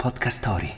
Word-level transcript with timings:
Podcast 0.00 0.38
Story. 0.38 0.72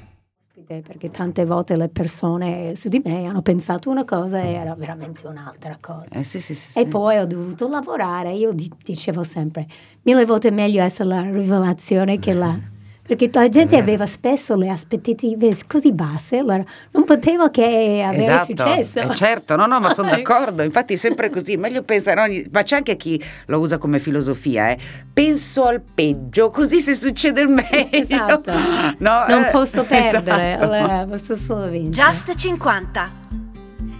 Perché 0.67 1.11
tante 1.11 1.45
volte 1.45 1.77
le 1.77 1.89
persone 1.89 2.75
su 2.75 2.89
di 2.89 3.01
me 3.05 3.27
hanno 3.27 3.41
pensato 3.41 3.89
una 3.89 4.05
cosa 4.05 4.41
e 4.41 4.55
era 4.55 4.75
veramente 4.75 5.29
un'altra 5.29 5.79
cosa. 5.81 6.07
Eh, 6.11 6.25
sì, 6.25 6.41
sì, 6.41 6.55
sì, 6.55 6.81
E 6.81 6.83
sì. 6.83 6.89
poi 6.89 7.19
ho 7.19 7.27
dovuto 7.27 7.69
lavorare. 7.69 8.33
Io 8.33 8.53
di- 8.53 8.69
dicevo 8.83 9.23
sempre, 9.23 9.69
mille 10.03 10.25
volte 10.25 10.51
meglio 10.51 10.83
essere 10.83 11.09
la 11.09 11.21
rivelazione 11.21 12.19
che 12.19 12.33
la... 12.33 12.59
Perché 13.05 13.29
la 13.33 13.49
gente 13.49 13.77
aveva 13.77 14.07
spesso 14.07 14.55
le 14.55 14.69
aspettative 14.69 15.57
così 15.67 15.93
basse, 15.93 16.39
allora 16.39 16.63
non 16.93 17.05
potevo 17.05 17.51
che 17.51 18.01
avere 18.07 18.23
Esatto, 18.23 18.45
successo. 18.45 18.99
Eh, 19.01 19.15
certo, 19.17 19.57
no, 19.57 19.67
no, 19.67 19.81
ma 19.81 19.93
sono 19.93 20.09
d'accordo, 20.15 20.63
infatti 20.63 20.95
è 20.95 20.97
sempre 20.97 21.29
così, 21.29 21.57
meglio 21.57 21.83
pensare, 21.83 22.21
ogni- 22.21 22.47
ma 22.53 22.63
c'è 22.63 22.77
anche 22.77 22.97
chi 22.97 23.21
lo 23.47 23.59
usa 23.59 23.79
come 23.79 23.99
filosofia, 23.99 24.71
eh. 24.71 24.79
penso 25.13 25.65
al 25.65 25.83
peggio, 25.83 26.51
così 26.51 26.79
se 26.81 26.95
succede 26.95 27.41
il 27.41 27.49
meglio. 27.49 27.89
Esatto. 27.91 28.53
No, 28.99 29.25
non 29.27 29.45
eh, 29.45 29.51
posso 29.51 29.83
perdere, 29.85 30.55
esatto. 30.55 30.73
allora 30.73 31.07
posso 31.07 31.37
solo 31.37 31.69
vincere. 31.69 32.09
Just 32.09 32.35
50. 32.37 33.11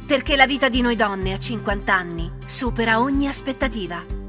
Perché 0.07 0.37
la 0.37 0.47
vita 0.47 0.69
di 0.69 0.81
noi 0.81 0.95
donne 0.95 1.33
a 1.33 1.39
50 1.39 1.93
anni 1.93 2.31
supera 2.47 3.01
ogni 3.01 3.27
aspettativa. 3.27 4.22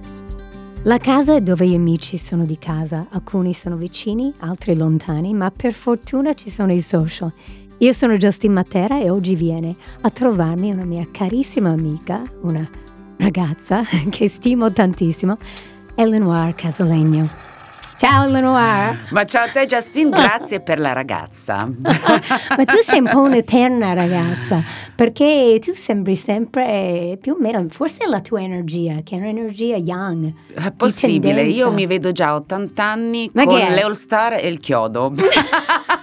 La 0.86 0.98
casa 0.98 1.34
è 1.34 1.40
dove 1.40 1.66
gli 1.66 1.76
amici 1.76 2.18
sono 2.18 2.44
di 2.44 2.58
casa, 2.58 3.08
alcuni 3.12 3.54
sono 3.54 3.78
vicini, 3.78 4.34
altri 4.40 4.76
lontani, 4.76 5.34
ma 5.34 5.50
per 5.50 5.72
fortuna 5.72 6.34
ci 6.34 6.50
sono 6.50 6.74
i 6.74 6.82
social. 6.82 7.32
Io 7.78 7.94
sono 7.94 8.18
Justin 8.18 8.52
Matera 8.52 9.00
e 9.00 9.10
oggi 9.10 9.34
viene 9.36 9.74
a 10.02 10.10
trovarmi 10.10 10.72
una 10.72 10.84
mia 10.84 11.08
carissima 11.10 11.70
amica, 11.70 12.22
una 12.42 12.70
ragazza 13.16 13.84
che 14.12 14.28
stimo 14.28 14.74
tantissimo, 14.74 15.38
Eleanor 15.96 16.54
Casalegno. 16.54 17.53
Ciao 17.96 18.26
Eleanor! 18.26 18.98
Ma 19.12 19.24
ciao 19.24 19.46
a 19.46 19.50
te 19.50 19.66
Justin, 19.66 20.10
grazie 20.10 20.60
per 20.60 20.80
la 20.80 20.92
ragazza. 20.94 21.66
Ma 21.78 22.66
tu 22.66 22.78
sei 22.84 23.00
un 23.00 23.10
po' 23.10 23.22
un'eterna 23.22 23.94
ragazza, 23.94 24.62
perché 24.94 25.58
tu 25.64 25.74
sembri 25.74 26.16
sempre 26.16 27.18
più 27.22 27.34
o 27.34 27.38
meno, 27.40 27.66
forse 27.70 28.00
è 28.04 28.08
la 28.08 28.20
tua 28.20 28.42
energia, 28.42 28.98
che 29.04 29.16
è 29.16 29.20
un'energia 29.20 29.78
young. 29.78 30.34
È 30.54 30.72
possibile, 30.72 31.36
tendenza. 31.36 31.58
io 31.58 31.72
mi 31.72 31.86
vedo 31.86 32.12
già 32.12 32.30
a 32.30 32.36
80 32.36 32.84
anni 32.84 33.30
Ma 33.34 33.46
con 33.46 33.56
che 33.56 33.68
è? 33.68 33.74
le 33.74 33.82
All 33.84 33.94
Star 33.94 34.34
e 34.34 34.48
il 34.48 34.60
chiodo. 34.60 35.14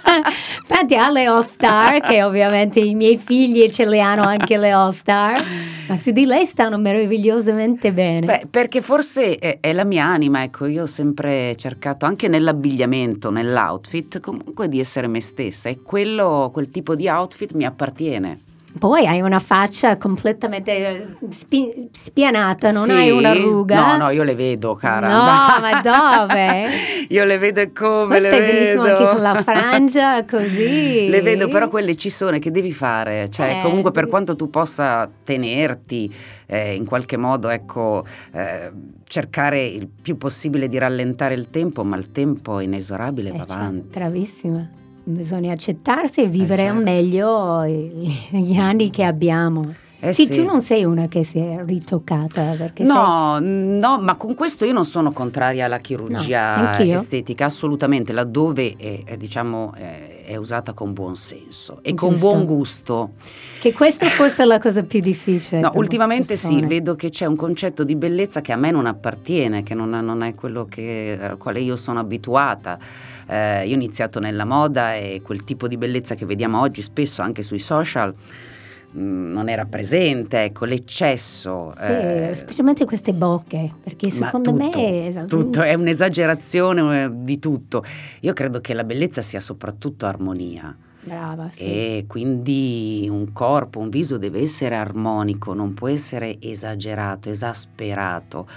Infatti 0.17 0.95
ha 0.95 1.09
le 1.09 1.25
All 1.25 1.45
Star, 1.45 1.99
che 1.99 2.23
ovviamente 2.23 2.79
i 2.79 2.95
miei 2.95 3.17
figli 3.17 3.69
ce 3.69 3.85
le 3.85 3.99
hanno 3.99 4.23
anche 4.23 4.57
le 4.57 4.71
All 4.71 4.91
Star, 4.91 5.43
ma 5.87 5.97
su 5.97 6.11
di 6.11 6.25
lei 6.25 6.45
stanno 6.45 6.77
meravigliosamente 6.77 7.93
bene. 7.93 8.25
Beh, 8.25 8.47
perché 8.49 8.81
forse 8.81 9.35
è, 9.37 9.59
è 9.59 9.73
la 9.73 9.83
mia 9.83 10.05
anima, 10.05 10.43
ecco, 10.43 10.65
io 10.65 10.83
ho 10.83 10.87
sempre 10.87 11.55
cercato 11.55 12.05
anche 12.05 12.27
nell'abbigliamento, 12.27 13.29
nell'outfit, 13.29 14.19
comunque 14.19 14.67
di 14.67 14.79
essere 14.79 15.07
me 15.07 15.21
stessa 15.21 15.69
e 15.69 15.81
quello, 15.81 16.49
quel 16.53 16.69
tipo 16.69 16.95
di 16.95 17.07
outfit 17.07 17.53
mi 17.53 17.65
appartiene. 17.65 18.39
Poi 18.79 19.05
hai 19.05 19.19
una 19.21 19.39
faccia 19.39 19.97
completamente 19.97 20.71
eh, 20.71 21.07
spi- 21.29 21.89
spianata, 21.91 22.71
non 22.71 22.85
Sì? 22.85 22.91
hai 22.91 23.11
una 23.11 23.33
ruga. 23.33 23.97
No, 23.97 24.05
no, 24.05 24.09
io 24.11 24.23
le 24.23 24.33
vedo, 24.33 24.75
cara. 24.75 25.09
No, 25.09 25.59
ma 25.59 25.81
dove? 25.81 26.69
io 27.09 27.23
le 27.25 27.37
vedo 27.37 27.59
e 27.59 27.73
come 27.73 28.07
Poi 28.17 28.21
le 28.21 28.27
stai 28.27 28.39
vedo. 28.39 28.53
benissimo 28.53 28.83
anche 28.83 29.13
con 29.13 29.21
la 29.21 29.43
frangia, 29.43 30.23
così. 30.29 31.07
Le 31.09 31.21
vedo, 31.21 31.47
però 31.49 31.67
quelle 31.67 31.95
ci 31.95 32.09
sono, 32.09 32.39
che 32.39 32.49
devi 32.49 32.71
fare? 32.71 33.29
Cioè, 33.29 33.57
Eh, 33.57 33.61
comunque 33.61 33.91
per 33.91 34.07
quanto 34.07 34.35
tu 34.37 34.49
possa 34.49 35.09
tenerti, 35.23 36.13
eh, 36.47 36.73
in 36.73 36.85
qualche 36.85 37.17
modo, 37.17 37.49
ecco, 37.49 38.05
eh, 38.31 38.71
cercare 39.03 39.65
il 39.65 39.87
più 40.01 40.17
possibile 40.17 40.69
di 40.69 40.77
rallentare 40.77 41.33
il 41.33 41.49
tempo, 41.49 41.83
ma 41.83 41.97
il 41.97 42.11
tempo 42.13 42.59
è 42.59 42.63
inesorabile, 42.63 43.29
Eh, 43.29 43.31
va 43.33 43.37
certo, 43.39 43.53
avanti. 43.53 43.87
bravissima. 43.99 44.69
Bisogna 45.13 45.53
accettarsi 45.53 46.21
e 46.21 46.27
vivere 46.27 46.67
al 46.67 46.75
certo. 46.75 46.83
meglio 46.83 47.65
gli 47.65 48.55
anni 48.55 48.89
che 48.89 49.03
abbiamo. 49.03 49.73
Eh 50.03 50.13
sì, 50.13 50.25
sì. 50.25 50.33
tu 50.33 50.43
non 50.45 50.63
sei 50.63 50.83
una 50.83 51.07
che 51.07 51.23
si 51.23 51.37
è 51.37 51.61
ritoccata 51.63 52.55
No, 52.83 53.37
no, 53.39 53.99
ma 54.01 54.15
con 54.15 54.33
questo 54.33 54.65
io 54.65 54.73
non 54.73 54.83
sono 54.83 55.11
contraria 55.11 55.65
alla 55.65 55.77
chirurgia 55.77 56.71
No, 56.75 56.91
estetica, 56.91 57.45
assolutamente, 57.45 58.11
laddove 58.11 58.73
è, 58.79 59.01
è, 59.03 59.15
diciamo, 59.15 59.73
è, 59.75 60.23
è 60.25 60.35
usata 60.37 60.73
con 60.73 60.93
buon 60.93 61.15
senso 61.15 61.79
e 61.83 61.93
con 61.93 62.13
Giusto. 62.13 62.27
buon 62.27 62.45
gusto. 62.45 63.11
sei, 63.19 63.59
che 63.59 63.73
questo 63.73 64.05
forse 64.07 64.41
è 64.41 64.45
la 64.47 64.57
cosa 64.57 64.81
più 64.81 65.01
difficile. 65.01 65.61
No, 65.61 65.71
ultimamente 65.75 66.35
sì, 66.35 66.65
vedo 66.65 66.95
che 66.95 67.09
c'è 67.09 67.27
un 67.27 67.35
concetto 67.35 67.83
di 67.83 67.95
bellezza 67.95 68.41
che 68.41 68.53
a 68.53 68.57
me 68.57 68.71
non 68.71 68.87
appartiene, 68.87 69.61
che 69.61 69.75
non, 69.75 69.91
non 69.91 70.23
è 70.23 70.33
quello 70.33 70.65
che- 70.65 71.15
al 71.21 71.37
quale 71.37 71.59
io 71.59 71.75
sono 71.75 71.99
abituata. 71.99 72.79
Eh, 73.27 73.65
io 73.65 73.71
ho 73.71 73.75
iniziato 73.75 74.19
nella 74.19 74.45
moda 74.45 74.95
e 74.95 75.21
quel 75.23 75.43
tipo 75.43 75.67
di 75.67 75.77
bellezza 75.77 76.15
che 76.15 76.25
vediamo 76.25 76.59
oggi 76.59 76.81
spesso 76.81 77.21
anche 77.21 77.41
sui 77.41 77.59
social 77.59 78.13
mh, 78.91 79.31
non 79.31 79.49
era 79.49 79.65
presente, 79.65 80.43
ecco, 80.43 80.65
l'eccesso. 80.65 81.73
Sì, 81.77 81.83
eh, 81.83 82.33
specialmente 82.35 82.85
queste 82.85 83.13
bocche, 83.13 83.73
perché 83.83 84.09
secondo 84.09 84.51
tutto, 84.51 84.79
me 84.79 85.25
tutto 85.25 85.61
è 85.61 85.73
un'esagerazione 85.73 87.03
eh, 87.03 87.09
di 87.11 87.39
tutto. 87.39 87.83
Io 88.21 88.33
credo 88.33 88.61
che 88.61 88.73
la 88.73 88.83
bellezza 88.83 89.21
sia 89.21 89.39
soprattutto 89.39 90.05
armonia. 90.05 90.75
Brava, 91.03 91.49
sì. 91.49 91.63
E 91.63 92.05
quindi 92.07 93.07
un 93.09 93.33
corpo, 93.33 93.79
un 93.79 93.89
viso 93.89 94.17
deve 94.17 94.39
essere 94.41 94.75
armonico, 94.75 95.53
non 95.55 95.73
può 95.73 95.87
essere 95.87 96.37
esagerato, 96.39 97.29
esasperato. 97.29 98.47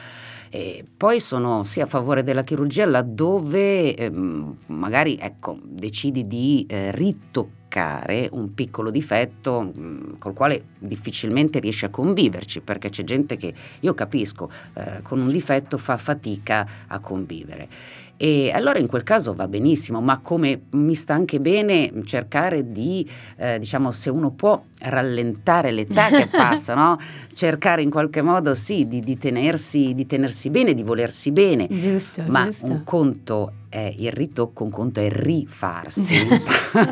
E 0.54 0.84
poi 0.96 1.18
sono 1.18 1.64
sì 1.64 1.80
a 1.80 1.86
favore 1.86 2.22
della 2.22 2.44
chirurgia 2.44 2.86
laddove 2.86 3.96
ehm, 3.96 4.56
magari 4.68 5.18
ecco, 5.20 5.58
decidi 5.64 6.28
di 6.28 6.64
eh, 6.68 6.92
ritoccare 6.92 8.28
un 8.30 8.54
piccolo 8.54 8.92
difetto 8.92 9.62
mh, 9.62 10.18
col 10.18 10.32
quale 10.32 10.62
difficilmente 10.78 11.58
riesci 11.58 11.86
a 11.86 11.88
conviverci, 11.88 12.60
perché 12.60 12.88
c'è 12.88 13.02
gente 13.02 13.36
che 13.36 13.52
io 13.80 13.94
capisco 13.94 14.48
eh, 14.74 15.02
con 15.02 15.20
un 15.20 15.32
difetto 15.32 15.76
fa 15.76 15.96
fatica 15.96 16.64
a 16.86 17.00
convivere. 17.00 17.68
E 18.16 18.50
allora 18.52 18.78
in 18.78 18.86
quel 18.86 19.02
caso 19.02 19.34
va 19.34 19.48
benissimo, 19.48 20.00
ma 20.00 20.18
come 20.18 20.62
mi 20.70 20.94
sta 20.94 21.14
anche 21.14 21.40
bene 21.40 21.90
cercare 22.04 22.70
di, 22.70 23.08
eh, 23.36 23.58
diciamo, 23.58 23.90
se 23.90 24.08
uno 24.10 24.30
può 24.30 24.62
rallentare 24.80 25.72
l'età 25.72 26.08
che 26.08 26.28
passa, 26.30 26.74
no? 26.74 26.98
cercare 27.34 27.82
in 27.82 27.90
qualche 27.90 28.22
modo 28.22 28.54
sì 28.54 28.86
di, 28.86 29.00
di 29.00 29.18
tenersi, 29.18 29.94
di 29.94 30.06
tenersi 30.06 30.50
bene, 30.50 30.74
di 30.74 30.82
volersi 30.82 31.32
bene, 31.32 31.66
Giusto, 31.68 32.22
ma 32.26 32.44
giusto. 32.44 32.66
un 32.66 32.84
conto 32.84 33.52
è 33.74 33.92
il 33.98 34.12
ritocco, 34.12 34.62
un 34.62 34.70
conto 34.70 35.00
è 35.00 35.10
rifarsi. 35.10 36.14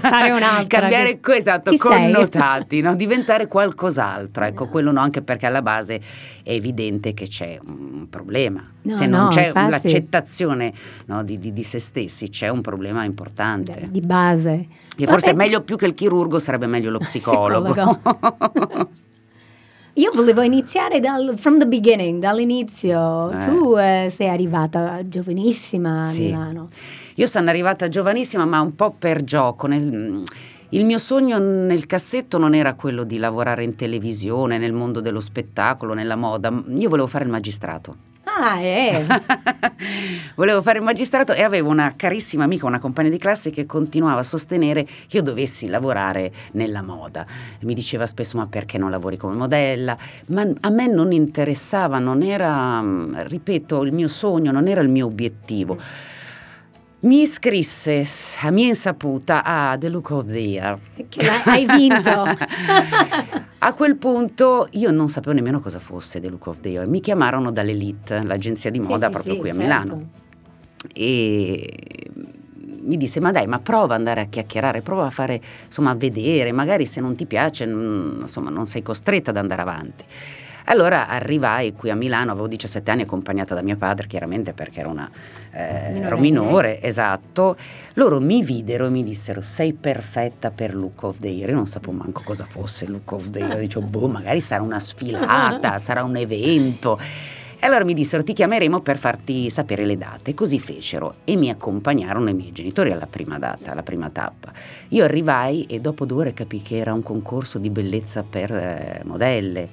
Fare 0.03 0.33
un'altra, 0.33 0.81
Cambiare, 0.81 1.21
che- 1.21 1.37
esatto, 1.37 1.71
chi 1.71 1.77
connotati, 1.79 2.81
no? 2.81 2.97
diventare 2.97 3.47
qualcos'altro. 3.47 4.45
Ecco, 4.45 4.67
quello 4.67 4.91
no, 4.91 4.99
anche 4.99 5.23
perché 5.23 5.47
alla 5.47 5.63
base 5.63 6.01
è 6.43 6.51
evidente 6.51 7.15
che 7.15 7.29
c'è 7.29 7.57
un 7.65 8.09
problema. 8.11 8.61
No, 8.83 8.97
Se 8.97 9.07
non 9.07 9.23
no, 9.23 9.29
c'è 9.29 9.47
infatti. 9.47 9.71
l'accettazione 9.71 10.73
no, 11.07 11.23
di, 11.23 11.39
di- 11.39 11.53
di 11.53 11.63
se 11.63 11.79
stessi, 11.79 12.29
c'è 12.31 12.49
un 12.49 12.63
problema 12.63 13.05
importante. 13.05 13.87
di 13.89 14.01
base. 14.01 14.67
Che 14.97 15.07
forse 15.07 15.31
è 15.31 15.35
meglio 15.35 15.63
più 15.63 15.77
che 15.77 15.87
il 15.87 15.95
chirurgo, 15.95 16.41
sarebbe 16.41 16.67
meglio 16.67 16.91
lo 16.91 16.99
psicologo. 17.01 18.01
Io 19.95 20.11
volevo 20.15 20.41
iniziare 20.41 21.01
dal 21.01 21.35
from 21.37 21.59
the 21.59 21.67
beginning, 21.67 22.19
dall'inizio. 22.21 23.31
Eh. 23.31 23.47
Tu 23.47 23.77
eh, 23.77 24.13
sei 24.15 24.29
arrivata 24.29 25.07
giovanissima 25.07 25.99
a 25.99 26.03
Sì. 26.03 26.25
Milano. 26.25 26.69
Io 27.17 27.27
sono 27.27 27.51
arrivata 27.51 27.89
giovanissima, 27.89 28.47
ma 28.47 28.61
un 28.61 28.75
po' 28.75 28.95
per 28.99 29.23
gioco. 29.23 29.67
nel- 29.67 30.23
il 30.71 30.87
mio 30.87 30.97
sogno 30.97 31.39
nel 31.39 31.85
cassetto 31.85 32.39
non 32.39 32.55
era 32.55 32.73
quello 32.73 33.05
di 33.05 33.19
lavorare 33.19 33.63
in 33.65 33.77
televisione, 33.77 34.57
nel 34.57 34.73
mondo 34.73 35.01
dello 35.03 35.21
spettacolo, 35.21 35.93
nella 35.93 36.17
moda. 36.17 36.49
Io 36.69 36.89
volevo 36.89 37.07
fare 37.07 37.25
il 37.25 37.31
magistrato. 37.31 37.95
Ah, 38.35 38.61
eh. 38.61 39.07
volevo 40.37 40.63
fare 40.63 40.79
il 40.79 40.85
magistrato 40.85 41.33
e 41.33 41.43
avevo 41.43 41.69
una 41.69 41.93
carissima 41.95 42.45
amica, 42.45 42.67
una 42.67 42.79
compagna 42.79 43.11
di 43.11 43.19
classe 43.19 43.51
che 43.51 43.67
continuava 43.67 44.21
a 44.21 44.23
sostenere 44.23 44.85
che 44.85 45.19
io 45.19 45.23
dovessi 45.23 45.69
lavorare 45.69 46.33
nella 46.53 46.83
moda. 46.83 47.27
Mi 47.61 47.75
diceva 47.75 48.07
spesso 48.07 48.39
ma 48.39 48.47
perché 48.47 48.79
non 48.79 48.91
lavori 48.91 49.19
come 49.19 49.35
modella? 49.35 49.97
Ma 50.29 50.47
a 50.61 50.71
me 50.71 50.87
non 50.87 51.13
interessava, 51.13 51.99
non 51.99 52.23
era, 52.23 52.83
ripeto, 53.25 53.83
il 53.83 53.93
mio 53.93 54.09
sogno, 54.09 54.51
non 54.51 54.67
era 54.67 54.81
il 54.81 54.89
mio 54.89 55.07
obiettivo. 55.07 55.79
Mi 57.03 57.23
iscrisse 57.23 58.05
a 58.43 58.51
mia 58.53 58.69
insaputa 58.69 59.43
a 59.43 59.77
The 59.77 59.89
Look 59.89 60.11
of 60.11 60.27
the 60.27 60.39
Year. 60.39 60.79
Che 61.09 61.29
hai 61.45 61.67
vinto. 61.67 62.25
A 63.59 63.73
quel 63.75 63.97
punto 63.97 64.69
io 64.73 64.91
non 64.93 65.09
sapevo 65.09 65.35
nemmeno 65.35 65.61
cosa 65.61 65.81
fosse 65.81 66.21
The 66.21 66.29
Look 66.29 66.47
of 66.47 66.61
the 66.61 66.69
Year. 66.69 66.87
Mi 66.87 67.01
chiamarono 67.01 67.51
dall'Elite, 67.51 68.23
l'agenzia 68.23 68.71
di 68.71 68.81
Sì, 68.81 68.87
moda 68.87 69.07
sì, 69.07 69.13
proprio 69.13 69.35
sì, 69.35 69.41
qui 69.41 69.51
a 69.51 69.53
certo. 69.53 69.67
Milano. 69.67 70.09
E 70.95 72.11
mi 72.85 72.97
disse 72.97 73.21
ma 73.21 73.33
dai 73.33 73.47
ma 73.47 73.59
prova 73.59 73.95
ad 73.95 74.01
andare 74.01 74.23
a 74.23 74.25
chiacchierare 74.25 74.81
prova 74.81 75.07
a 75.07 75.11
fare 75.11 75.41
insomma 75.65 75.91
a 75.91 75.95
vedere 75.95 76.51
magari 76.51 76.85
se 76.85 77.01
non 77.01 77.15
ti 77.15 77.27
piace 77.27 77.65
mm, 77.65 78.23
insomma 78.23 78.51
non 78.51 78.67
sei 78.67 78.83
costretta 78.83 79.31
ad 79.31 79.37
andare 79.37 79.63
avanti 79.63 80.05
Allora 80.67 81.09
arrivai 81.09 81.73
qui 81.75 81.91
a 81.91 81.95
Milano, 81.95 82.33
avevo 82.33 82.47
17 82.47 82.91
anni 82.91 83.03
accompagnata 83.03 83.55
da 83.55 83.63
mio 83.63 83.77
padre, 83.77 84.07
chiaramente 84.07 84.53
perché 84.53 84.81
era 84.81 84.89
una, 84.89 85.11
eh, 85.53 85.99
ero 86.01 86.19
minore, 86.19 86.81
esatto. 86.81 87.57
Loro 87.95 88.21
mi 88.21 88.43
videro 88.43 88.87
e 88.87 88.91
mi 88.91 89.03
dissero 89.03 89.41
sei 89.41 89.73
perfetta 89.73 90.51
per 90.51 90.75
Look 90.75 91.03
of 91.03 91.19
the 91.19 91.29
Year. 91.29 91.51
Io 91.51 91.57
non 91.57 91.67
sapevo 91.67 91.93
manco 91.93 92.23
cosa 92.25 92.45
fosse 92.45 92.87
Look 92.87 93.13
of 93.13 93.31
the 93.31 93.41
Year, 93.41 93.59
dicevo 93.59 93.87
boh, 93.87 94.07
magari 94.07 94.41
sarà 94.41 94.63
una 94.63 94.79
sfilata, 94.79 95.79
sarà 95.79 96.05
un 96.05 96.17
evento. 96.17 96.99
E 97.65 97.67
allora 97.67 97.85
mi 97.85 97.95
dissero 97.95 98.25
ti 98.25 98.33
chiameremo 98.33 98.81
per 98.81 98.99
farti 98.99 99.49
sapere 99.49 99.85
le 99.85 99.97
date, 99.97 100.35
così 100.35 100.59
fecero 100.59 101.19
e 101.23 101.37
mi 101.37 101.49
accompagnarono 101.49 102.29
i 102.29 102.35
miei 102.35 102.51
genitori 102.51 102.91
alla 102.91 103.07
prima 103.07 103.39
data, 103.39 103.71
alla 103.71 103.85
prima 103.85 104.11
tappa. 104.11 104.53
Io 104.89 105.05
arrivai 105.05 105.67
e 105.67 105.79
dopo 105.79 106.05
due 106.05 106.23
ore 106.23 106.35
capii 106.35 106.61
che 106.61 106.79
era 106.79 106.93
un 106.93 107.05
concorso 107.05 107.59
di 107.61 107.71
bellezza 107.71 108.25
per 108.29 108.51
eh, 108.51 109.03
modelle. 109.05 109.69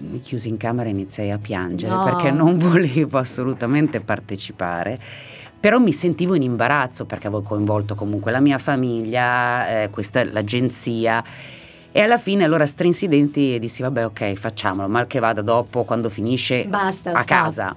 Mi 0.00 0.20
chiusi 0.20 0.48
in 0.48 0.56
camera 0.56 0.88
e 0.88 0.92
iniziai 0.92 1.30
a 1.30 1.38
piangere 1.38 1.94
No. 1.94 2.04
perché 2.04 2.30
non 2.30 2.56
volevo 2.58 3.18
assolutamente 3.18 4.00
partecipare. 4.00 4.98
Però 5.60 5.78
mi 5.78 5.92
sentivo 5.92 6.34
in 6.34 6.42
imbarazzo 6.42 7.04
perché 7.04 7.26
avevo 7.26 7.42
coinvolto 7.42 7.94
comunque 7.94 8.30
la 8.32 8.40
mia 8.40 8.56
famiglia, 8.58 9.82
eh, 9.82 9.90
questa, 9.90 10.24
l'agenzia 10.24 11.22
e 11.92 12.00
alla 12.00 12.16
fine 12.18 12.44
allora 12.44 12.64
strinsi 12.64 13.04
i 13.04 13.08
denti 13.08 13.54
e 13.56 13.58
dissi 13.58 13.82
vabbè 13.82 14.06
ok 14.06 14.32
facciamolo, 14.34 14.88
mal 14.88 15.06
che 15.06 15.18
vada 15.18 15.42
dopo 15.42 15.84
quando 15.84 16.08
finisce 16.08 16.64
Basta, 16.64 17.10
a 17.10 17.22
stop. 17.22 17.26
casa. 17.26 17.76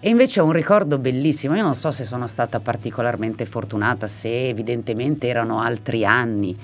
E 0.00 0.08
invece 0.08 0.40
ho 0.40 0.44
un 0.44 0.52
ricordo 0.52 0.98
bellissimo, 0.98 1.54
io 1.56 1.62
non 1.62 1.74
so 1.74 1.90
se 1.90 2.04
sono 2.04 2.26
stata 2.26 2.60
particolarmente 2.60 3.44
fortunata, 3.44 4.06
se 4.06 4.48
evidentemente 4.48 5.26
erano 5.26 5.60
altri 5.60 6.04
anni, 6.06 6.54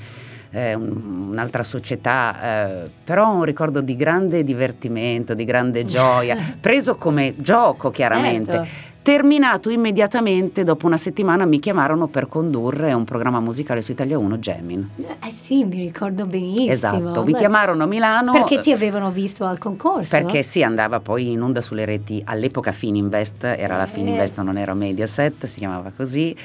eh, 0.52 0.74
un- 0.74 1.30
un'altra 1.32 1.62
società, 1.62 2.84
eh, 2.84 2.90
però 3.04 3.32
un 3.34 3.42
ricordo 3.44 3.80
di 3.80 3.96
grande 3.96 4.44
divertimento, 4.44 5.34
di 5.34 5.44
grande 5.44 5.84
gioia, 5.86 6.36
preso 6.60 6.94
come 6.96 7.34
gioco 7.38 7.90
chiaramente. 7.90 8.52
Certo. 8.52 8.90
Terminato 9.02 9.68
immediatamente, 9.68 10.62
dopo 10.62 10.86
una 10.86 10.96
settimana 10.96 11.44
mi 11.44 11.58
chiamarono 11.58 12.06
per 12.06 12.28
condurre 12.28 12.92
un 12.92 13.02
programma 13.02 13.40
musicale 13.40 13.82
su 13.82 13.90
Italia 13.90 14.16
1, 14.16 14.38
Gemin. 14.38 14.88
Eh 14.96 15.32
sì, 15.32 15.64
mi 15.64 15.80
ricordo 15.82 16.24
benissimo. 16.24 16.70
Esatto, 16.70 17.24
mi 17.24 17.32
chiamarono 17.34 17.82
a 17.82 17.86
Milano. 17.86 18.30
Perché 18.30 18.60
ti 18.60 18.70
avevano 18.70 19.10
visto 19.10 19.44
al 19.44 19.58
concorso? 19.58 20.08
Perché 20.08 20.44
si 20.44 20.62
andava 20.62 21.00
poi 21.00 21.32
in 21.32 21.42
onda 21.42 21.60
sulle 21.60 21.84
reti 21.84 22.22
all'epoca 22.24 22.70
Fininvest, 22.70 23.42
era 23.42 23.76
la 23.76 23.86
Eh. 23.86 23.88
Fininvest, 23.88 24.38
non 24.40 24.56
era 24.56 24.72
Mediaset, 24.72 25.46
si 25.46 25.58
chiamava 25.58 25.90
così. 25.96 26.36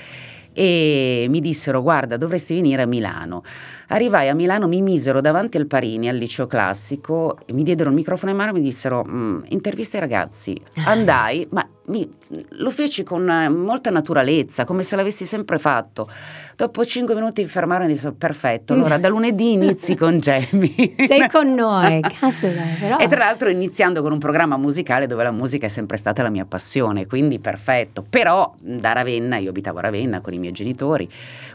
E 0.53 1.27
mi 1.29 1.39
dissero: 1.41 1.83
Guarda, 1.83 2.17
dovresti 2.17 2.55
venire 2.55 2.81
a 2.81 2.87
Milano. 2.87 3.43
Arrivai 3.89 4.27
a 4.27 4.33
Milano, 4.35 4.67
mi 4.67 4.81
misero 4.81 5.21
davanti 5.21 5.55
al 5.57 5.65
Parini, 5.65 6.09
al 6.09 6.17
liceo 6.17 6.45
classico, 6.45 7.37
e 7.45 7.53
mi 7.53 7.63
diedero 7.63 7.89
il 7.89 7.95
microfono 7.95 8.31
in 8.31 8.37
mano 8.37 8.49
e 8.51 8.53
mi 8.53 8.61
dissero: 8.61 9.05
"Mm, 9.07 9.43
Intervista 9.49 9.95
ai 9.97 10.01
ragazzi. 10.01 10.59
Andai, 10.85 11.47
ma 11.51 11.65
mi- 11.85 12.09
lo 12.49 12.69
feci 12.69 13.03
con 13.03 13.29
eh, 13.29 13.47
molta 13.47 13.89
naturalezza, 13.89 14.65
come 14.65 14.83
se 14.83 14.97
l'avessi 14.97 15.23
sempre 15.25 15.57
fatto. 15.57 16.09
Dopo 16.57 16.83
cinque 16.83 17.15
minuti 17.15 17.43
mi 17.43 17.47
fermarono 17.47 17.89
e 17.89 17.93
dissero: 17.93 18.13
Perfetto, 18.13 18.73
allora 18.73 18.97
da 18.97 19.07
lunedì 19.07 19.53
inizi 19.53 19.95
con 19.95 20.19
Jamie. 20.19 20.95
Sei 21.07 21.29
con 21.31 21.53
noi, 21.53 22.01
caspita, 22.01 22.61
però. 22.79 22.97
E 22.97 23.07
tra 23.07 23.19
l'altro 23.19 23.47
iniziando 23.47 24.01
con 24.01 24.11
un 24.11 24.19
programma 24.19 24.57
musicale 24.57 25.07
dove 25.07 25.23
la 25.23 25.31
musica 25.31 25.67
è 25.67 25.69
sempre 25.69 25.95
stata 25.95 26.21
la 26.23 26.29
mia 26.29 26.43
passione, 26.45 27.05
quindi 27.05 27.39
perfetto. 27.39 28.03
Però 28.07 28.53
da 28.59 28.91
Ravenna, 28.91 29.37
io 29.37 29.51
abitavo 29.51 29.77
a 29.77 29.83
Ravenna 29.83 30.19
con 30.19 30.33
i 30.33 30.39
miei 30.39 30.51
genitori, 30.51 31.07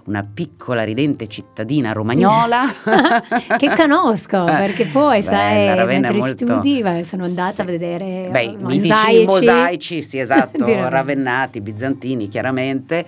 una 0.06 0.22
piccola 0.32 0.82
ridente 0.82 1.26
cittadina 1.26 1.92
romagnola. 1.92 2.20
che 3.58 3.70
conosco, 3.76 4.44
perché 4.44 4.86
poi, 4.86 5.22
Bella, 5.22 5.76
sai, 5.76 5.86
mentre 5.86 6.16
molto- 6.16 6.44
studi, 6.46 6.82
beh, 6.82 7.04
sono 7.04 7.24
andata 7.24 7.52
Sì. 7.52 7.60
a 7.60 7.64
vedere 7.64 8.28
Beh, 8.30 8.40
eh, 8.42 8.56
mosaici. 8.58 9.20
i 9.22 9.24
mosaici, 9.24 10.02
sì 10.02 10.18
esatto, 10.18 10.64
ravennati, 10.88 11.60
bizantini 11.60 12.28
chiaramente. 12.28 13.04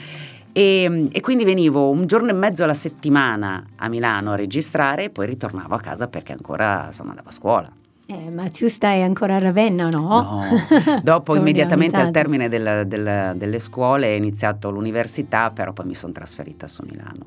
E, 0.57 1.09
e 1.11 1.21
quindi 1.21 1.45
venivo 1.45 1.91
un 1.91 2.07
giorno 2.07 2.31
e 2.31 2.33
mezzo 2.33 2.63
alla 2.63 2.75
settimana 2.75 3.65
a 3.77 3.89
Milano 3.89 4.33
a 4.33 4.37
registrare 4.37 5.05
e 5.05 5.11
poi 5.11 5.27
ritornavo 5.27 5.75
a 5.75 5.81
casa 5.81 6.07
perché 6.07 6.31
ancora 6.33 6.85
insomma 6.87 7.11
andavo 7.11 7.29
a 7.29 7.33
scuola. 7.33 7.71
Eh, 8.07 8.31
ma 8.31 8.49
tu 8.51 8.69
stai 8.69 9.03
ancora 9.03 9.37
a 9.37 9.39
Ravenna, 9.39 9.89
no? 9.89 10.09
No, 10.21 10.45
dopo 11.03 11.35
immediatamente 11.37 11.97
al 11.97 12.11
termine 12.13 12.49
del- 12.49 12.85
del- 12.87 13.33
delle 13.35 13.59
scuole 13.59 14.13
ho 14.13 14.17
iniziato 14.17 14.71
l'università, 14.71 15.51
però 15.51 15.73
poi 15.73 15.87
mi 15.87 15.95
sono 15.95 16.13
trasferita 16.13 16.67
su 16.69 16.85
Milano. 16.89 17.25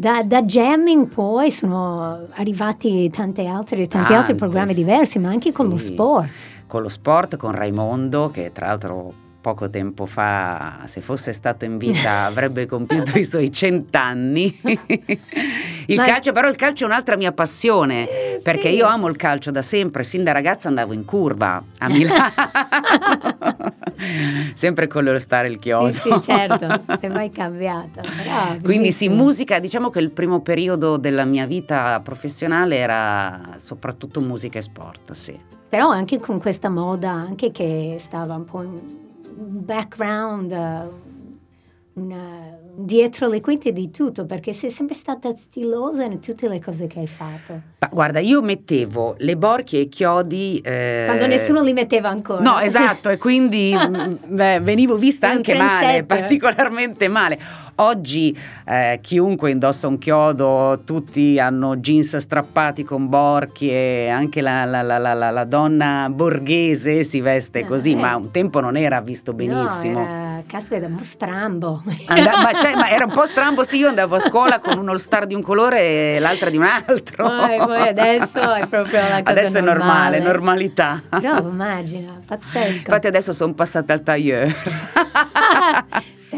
Da, 0.00 0.22
da 0.22 0.42
jamming 0.44 1.08
poi 1.08 1.50
sono 1.50 2.26
arrivati 2.32 3.10
tante 3.10 3.44
altre, 3.44 3.86
tanti 3.86 4.14
altri 4.14 4.28
Tante, 4.28 4.34
programmi 4.34 4.72
sì. 4.72 4.82
diversi, 4.82 5.18
ma 5.18 5.28
anche 5.28 5.52
con 5.52 5.68
lo 5.68 5.76
Sì. 5.76 5.88
sport. 5.88 6.30
Con 6.66 6.80
lo 6.80 6.88
sport, 6.88 7.36
con 7.36 7.52
Raimondo, 7.52 8.30
che 8.30 8.50
tra 8.50 8.68
l'altro 8.68 9.12
poco 9.42 9.68
tempo 9.68 10.06
fa, 10.06 10.80
se 10.84 11.02
fosse 11.02 11.32
stato 11.34 11.66
in 11.66 11.76
vita, 11.76 12.24
avrebbe 12.32 12.64
compiuto 12.64 13.18
i 13.18 13.24
suoi 13.26 13.52
cent'anni. 13.52 14.60
Il 15.86 15.96
Ma- 15.96 16.04
calcio, 16.04 16.32
però 16.32 16.48
il 16.48 16.56
calcio 16.56 16.84
è 16.84 16.86
un'altra 16.86 17.16
mia 17.18 17.32
passione, 17.32 18.08
Eh, 18.08 18.40
perché 18.42 18.70
sì. 18.70 18.76
io 18.76 18.86
amo 18.86 19.06
il 19.08 19.16
calcio 19.16 19.50
da 19.50 19.60
sempre, 19.60 20.02
sin 20.04 20.24
da 20.24 20.32
ragazza 20.32 20.68
andavo 20.68 20.92
in 20.94 21.04
curva 21.04 21.62
a 21.78 21.88
Milano, 21.88 22.30
sempre 24.54 24.86
con 24.86 25.04
lo 25.04 25.18
stare 25.18 25.48
il 25.48 25.58
chiodo. 25.58 25.92
Sì, 25.92 26.10
sì, 26.10 26.22
certo, 26.22 26.66
non 26.66 26.84
sei 27.00 27.10
mai 27.10 27.30
cambiata. 27.32 28.02
Quindi 28.62 28.92
sì, 28.92 29.08
musica, 29.08 29.58
diciamo 29.58 29.90
che 29.90 30.00
il 30.00 30.10
primo 30.10 30.40
periodo 30.40 30.96
della 30.96 31.24
mia 31.24 31.46
vita 31.46 32.00
professionale 32.00 32.76
era 32.76 33.40
soprattutto 33.56 34.20
musica 34.20 34.58
e 34.58 34.62
sport, 34.62 35.12
sì. 35.12 35.38
Però 35.68 35.88
anche 35.88 36.18
con 36.18 36.40
questa 36.40 36.68
moda, 36.68 37.10
anche 37.10 37.52
che 37.52 37.96
stava 38.00 38.34
un 38.34 38.44
po' 38.44 38.62
in 38.62 38.80
background, 39.64 40.50
eh, 40.50 41.09
una- 42.00 42.58
dietro 42.82 43.28
le 43.28 43.40
quinte 43.40 43.72
di 43.72 43.90
tutto, 43.90 44.24
perché 44.24 44.52
sei 44.52 44.70
sempre 44.70 44.94
stata 44.94 45.34
stilosa 45.36 46.04
in 46.04 46.20
tutte 46.20 46.48
le 46.48 46.60
cose 46.60 46.86
che 46.86 47.00
hai 47.00 47.06
fatto. 47.06 47.60
Ma 47.80 47.88
guarda, 47.92 48.20
io 48.20 48.40
mettevo 48.40 49.16
le 49.18 49.36
borchie 49.36 49.80
e 49.80 49.82
i 49.82 49.88
chiodi... 49.88 50.60
eh, 50.64 51.04
Quando 51.06 51.26
nessuno 51.26 51.62
li 51.62 51.72
metteva 51.74 52.08
ancora. 52.08 52.40
No, 52.42 52.58
esatto, 52.58 53.10
e 53.10 53.18
quindi 53.18 53.74
mm, 53.76 54.14
beh, 54.28 54.60
venivo 54.60 54.96
vista 54.96 55.26
Sei 55.28 55.36
anche 55.36 55.54
male, 55.54 56.04
particolarmente 56.04 57.08
male. 57.08 57.38
Oggi 57.76 58.36
eh, 58.66 58.98
chiunque 59.02 59.50
indossa 59.50 59.88
un 59.88 59.96
chiodo, 59.98 60.80
tutti 60.84 61.38
hanno 61.38 61.76
jeans 61.76 62.16
strappati 62.18 62.82
con 62.84 63.08
borchie, 63.08 64.10
anche 64.10 64.40
la, 64.42 64.64
la- 64.64 64.82
la- 64.82 64.98
la- 64.98 65.44
donna 65.44 66.08
borghese 66.10 67.02
si 67.04 67.20
veste 67.20 67.60
Eh, 67.60 67.64
così, 67.66 67.92
eh. 67.92 67.96
ma 67.96 68.16
un 68.16 68.30
tempo 68.30 68.60
non 68.60 68.76
era 68.76 69.00
visto 69.00 69.32
benissimo. 69.32 70.00
No, 70.00 70.06
era, 70.06 70.39
caspita, 70.50 70.86
un 70.86 70.96
po' 70.96 71.04
strambo. 71.04 71.82
Anda- 72.06 72.40
ma, 72.42 72.52
cioè, 72.54 72.74
ma 72.74 72.90
era 72.90 73.04
un 73.04 73.12
po' 73.12 73.24
strambo, 73.26 73.62
sì, 73.62 73.76
io 73.76 73.88
andavo 73.88 74.16
a 74.16 74.18
scuola 74.18 74.58
con 74.58 74.78
un 74.78 74.88
all 74.88 74.96
star 74.96 75.26
di 75.26 75.34
un 75.34 75.42
colore 75.42 76.16
e 76.16 76.18
l'altra 76.18 76.50
di 76.50 76.56
un 76.56 76.64
altro. 76.64 77.28
Poi, 77.28 77.56
poi 77.56 77.88
adesso 77.88 78.54
è 78.54 78.66
proprio 78.66 79.00
la 79.00 79.22
cosa 79.22 79.30
Adesso 79.30 79.58
è 79.58 79.60
normale, 79.60 80.18
normalità. 80.18 81.00
Però 81.08 81.38
immagina, 81.38 82.18
pazzesco. 82.26 82.78
Infatti 82.78 83.06
adesso 83.06 83.32
sono 83.32 83.54
passata 83.54 83.92
al 83.92 84.02
tailleur. 84.02 84.52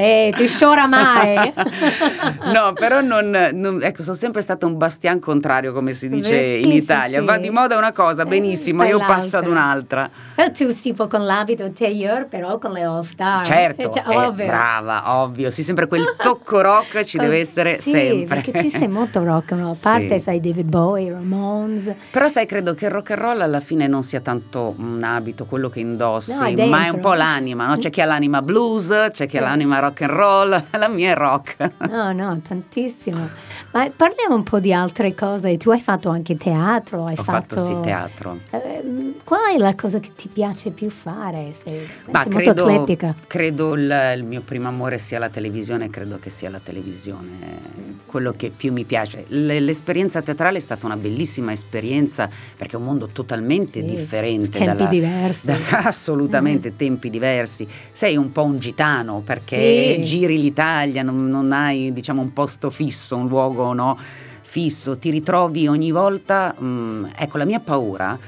Eh, 0.03 0.33
ti 0.35 0.49
sciora 0.49 0.87
mai. 0.89 1.53
no, 2.53 2.73
però 2.75 3.01
non, 3.01 3.31
non- 3.53 3.81
ecco, 3.83 4.03
sono 4.03 4.17
sempre 4.17 4.43
stata 4.43 4.67
un 4.67 4.77
bastian 4.77 5.21
contrario, 5.21 5.73
come 5.73 5.93
si 5.93 6.09
dice 6.09 6.43
sì, 6.43 6.65
in 6.65 6.73
Italia. 6.73 7.21
sì. 7.21 7.25
Va 7.25 7.37
di 7.39 7.51
moda 7.51 7.77
una 7.77 7.93
cosa, 7.93 8.23
Eh, 8.23 8.27
benissimo, 8.27 8.79
poi 8.83 8.89
io 8.89 8.99
passo 8.99 9.37
ad 9.37 9.47
un'altra. 9.47 10.11
Però 10.35 10.51
tu 10.51 10.73
tipo 10.75 11.07
con 11.07 11.25
l'abito 11.25 11.71
tailleur, 11.71 12.27
però 12.27 12.59
con 12.59 12.73
le 12.73 12.83
all 12.83 13.03
star. 13.03 13.45
Certo, 13.47 13.91
Cioè, 13.91 14.03
eh, 14.13 14.17
ovvio. 14.17 14.47
brava, 14.47 15.17
ovvio, 15.21 15.51
sì, 15.51 15.63
sempre 15.63 15.87
quel 15.87 16.15
tocco 16.19 16.61
rock 16.61 17.05
ci 17.05 17.19
deve 17.19 17.39
essere 17.39 17.79
sì, 17.81 17.91
sempre. 17.91 18.41
perché 18.43 18.63
tu 18.63 18.69
sei 18.69 18.89
molto 18.89 19.23
rock 19.23 19.51
roll. 19.53 19.71
A 19.71 19.77
parte 19.81 20.17
Sì. 20.19 20.21
sai 20.21 20.41
David 20.41 20.67
Bowie, 20.69 21.13
Ramones. 21.13 21.95
Però 22.11 22.27
sai, 22.29 22.47
credo 22.47 22.75
che 22.75 22.87
il 22.87 22.91
rock 22.91 23.11
and 23.13 23.21
roll 23.21 23.41
alla 23.41 23.61
fine 23.61 23.87
non 23.87 24.03
sia 24.03 24.21
tanto 24.21 24.75
un 24.79 25.03
abito, 25.05 25.45
quello 25.45 25.69
che 25.69 25.79
indossi, 25.81 26.33
No, 26.37 26.45
è 26.47 26.67
ma 26.67 26.87
è 26.87 26.89
un 26.89 27.01
po' 27.01 27.13
l'anima, 27.15 27.67
no? 27.67 27.77
C'è 27.77 27.91
chi 27.91 28.01
ha 28.01 28.05
l'anima 28.07 28.43
blues, 28.43 29.09
c'è 29.11 29.27
chi 29.27 29.37
ha 29.39 29.43
l'anima 29.43 29.79
rock 29.79 29.92
and 30.01 30.11
roll, 30.11 30.49
la 30.79 30.89
mia 30.89 31.13
è 31.13 31.15
rock. 31.15 31.71
No, 31.89 32.13
no, 32.13 32.41
tantissimo. 32.41 33.29
Ma 33.73 33.91
parliamo 33.95 34.35
un 34.35 34.43
po' 34.43 34.61
di 34.61 34.73
altre 34.73 35.15
cose. 35.15 35.57
Tu 35.57 35.71
hai 35.71 35.81
fatto 35.81 36.09
anche 36.09 36.37
teatro, 36.37 37.05
hai 37.05 37.17
Ho 37.19 37.23
fatto 37.23 37.59
sì 37.59 37.77
teatro. 37.83 38.39
Ehm, 38.51 39.15
qual 39.25 39.55
è 39.55 39.59
la 39.59 39.75
cosa 39.75 39.99
che 40.01 40.13
ti 40.15 40.29
piace 40.29 40.71
più 40.71 40.91
fare? 40.91 41.55
Sei 41.63 41.87
Ma 42.11 42.25
credo, 42.25 42.51
atletica. 42.51 43.15
credo 43.27 43.75
il, 43.75 44.13
il 44.17 44.25
mio 44.25 44.41
primo 44.43 44.69
amore 44.69 44.99
sia 44.99 45.19
la 45.19 45.29
televisione, 45.29 45.91
credo 45.91 46.19
che 46.19 46.31
sia 46.31 46.51
la 46.51 46.61
televisione 46.61 47.92
quello 48.13 48.33
che 48.37 48.51
più 48.51 48.71
mi 48.73 48.85
piace. 48.85 49.25
L- 49.29 49.65
l'esperienza 49.65 50.21
teatrale 50.23 50.59
è 50.59 50.61
stata 50.61 50.87
una 50.87 50.97
bellissima 50.97 51.51
esperienza 51.51 52.29
perché 52.57 52.77
è 52.77 52.79
un 52.79 52.85
mondo 52.85 53.09
totalmente 53.09 53.81
Sì, 53.81 53.85
differente. 53.87 54.51
tempi 54.59 54.67
dalla- 54.77 54.87
diversi. 54.89 55.47
da- 55.47 55.57
assolutamente 55.85 56.77
tempi 56.77 57.11
diversi. 57.11 57.67
Sei 57.91 58.17
un 58.17 58.31
po' 58.31 58.45
un 58.45 58.59
gitano 58.59 59.23
perché 59.25 59.95
Sì. 59.97 60.05
giri 60.05 60.39
l'Italia, 60.41 61.03
non, 61.03 61.27
non 61.27 61.51
hai 61.53 61.93
diciamo 61.93 62.21
un 62.21 62.33
posto 62.35 62.69
fisso, 62.71 63.17
un 63.17 63.27
luogo 63.27 63.73
no, 63.73 63.99
fisso, 64.43 64.99
ti 64.99 65.11
ritrovi 65.11 65.67
ogni 65.67 65.91
volta. 65.91 66.55
mm, 66.61 67.07
ecco, 67.17 67.39
la 67.39 67.47
mia 67.47 67.61
paura 67.61 68.19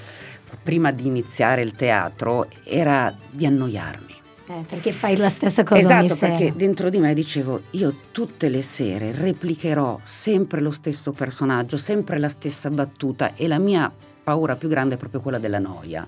prima 0.63 0.91
di 0.93 1.07
iniziare 1.07 1.61
il 1.61 1.73
teatro 1.73 2.49
era 2.65 3.15
di 3.31 3.45
annoiarmi. 3.45 4.15
Eh, 4.47 4.65
perché 4.69 4.93
fai 4.93 5.17
la 5.17 5.31
stessa 5.31 5.63
cosa 5.63 5.81
esatto, 5.81 6.05
ogni 6.05 6.09
sera. 6.11 6.33
perché 6.33 6.53
dentro 6.55 6.91
di 6.91 6.99
me 6.99 7.15
dicevo, 7.15 7.63
io 7.71 7.95
tutte 8.13 8.51
le 8.51 8.61
sere 8.61 9.13
replicherò 9.13 10.01
sempre 10.03 10.61
lo 10.61 10.71
stesso 10.71 11.13
personaggio, 11.13 11.79
sempre 11.79 12.19
la 12.19 12.29
stessa 12.29 12.69
battuta 12.69 13.35
e 13.35 13.49
la 13.49 13.59
mia 13.59 13.91
paura 14.23 14.57
più 14.57 14.69
grande 14.69 14.97
è 14.97 14.99
proprio 14.99 15.21
quella 15.21 15.39
della 15.39 15.59
noia. 15.59 16.07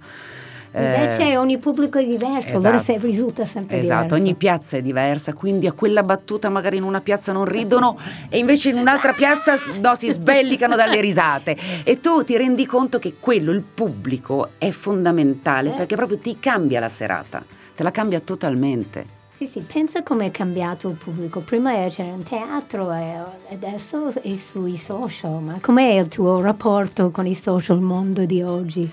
Invece 0.73 1.31
eh, 1.31 1.37
ogni 1.39 1.57
pubblico 1.57 1.99
è 1.99 2.05
diverso, 2.05 2.49
esatto, 2.49 2.59
allora 2.59 2.79
se 2.79 2.99
risulta 2.99 3.47
sempre 3.47 3.81
esatto, 3.81 4.03
diverso. 4.03 4.23
ogni 4.23 4.35
piazza 4.35 4.77
è 4.77 4.83
diversa, 4.83 5.33
quindi 5.33 5.67
a 5.67 5.73
quella 5.73 6.03
battuta 6.03 6.51
magari 6.51 6.77
in 6.77 6.83
una 6.83 7.01
piazza 7.01 7.33
non 7.33 7.47
ridono 7.47 7.99
e 8.29 8.37
invece 8.37 8.69
in 8.69 8.77
un'altra 8.77 9.15
piazza 9.15 9.55
no, 9.81 9.95
si 9.95 10.11
sbellicano 10.11 10.77
dalle 10.77 11.01
risate 11.01 11.57
e 11.83 12.01
tu 12.01 12.23
ti 12.25 12.37
rendi 12.37 12.67
conto 12.67 12.99
che 12.99 13.15
quello, 13.19 13.53
il 13.53 13.63
pubblico, 13.63 14.51
è 14.59 14.71
fondamentale 14.71 15.71
eh. 15.71 15.75
perché 15.75 15.97
proprio 15.97 16.19
ti 16.19 16.39
cambia 16.39 16.79
la 16.79 16.89
serata, 16.89 17.43
te 17.77 17.83
la 17.83 17.91
cambia 17.91 18.21
totalmente. 18.21 19.15
Sì, 19.29 19.47
sì, 19.47 19.61
pensa 19.61 20.03
come 20.03 20.27
è 20.27 20.31
cambiato 20.31 20.89
il 20.89 20.97
pubblico. 20.97 21.41
Prima 21.41 21.87
c'era 21.89 22.11
un 22.11 22.23
teatro 22.23 22.91
e 22.91 23.21
adesso 23.51 24.09
è 24.23 24.35
sui 24.35 24.79
social. 24.79 25.43
Ma 25.43 25.59
com'è 25.61 25.99
il 25.99 26.09
tuo 26.09 26.41
rapporto 26.41 27.11
con 27.11 27.27
i 27.27 27.35
social 27.35 27.83
mondo 27.83 28.25
di 28.25 28.41
oggi? 28.41 28.91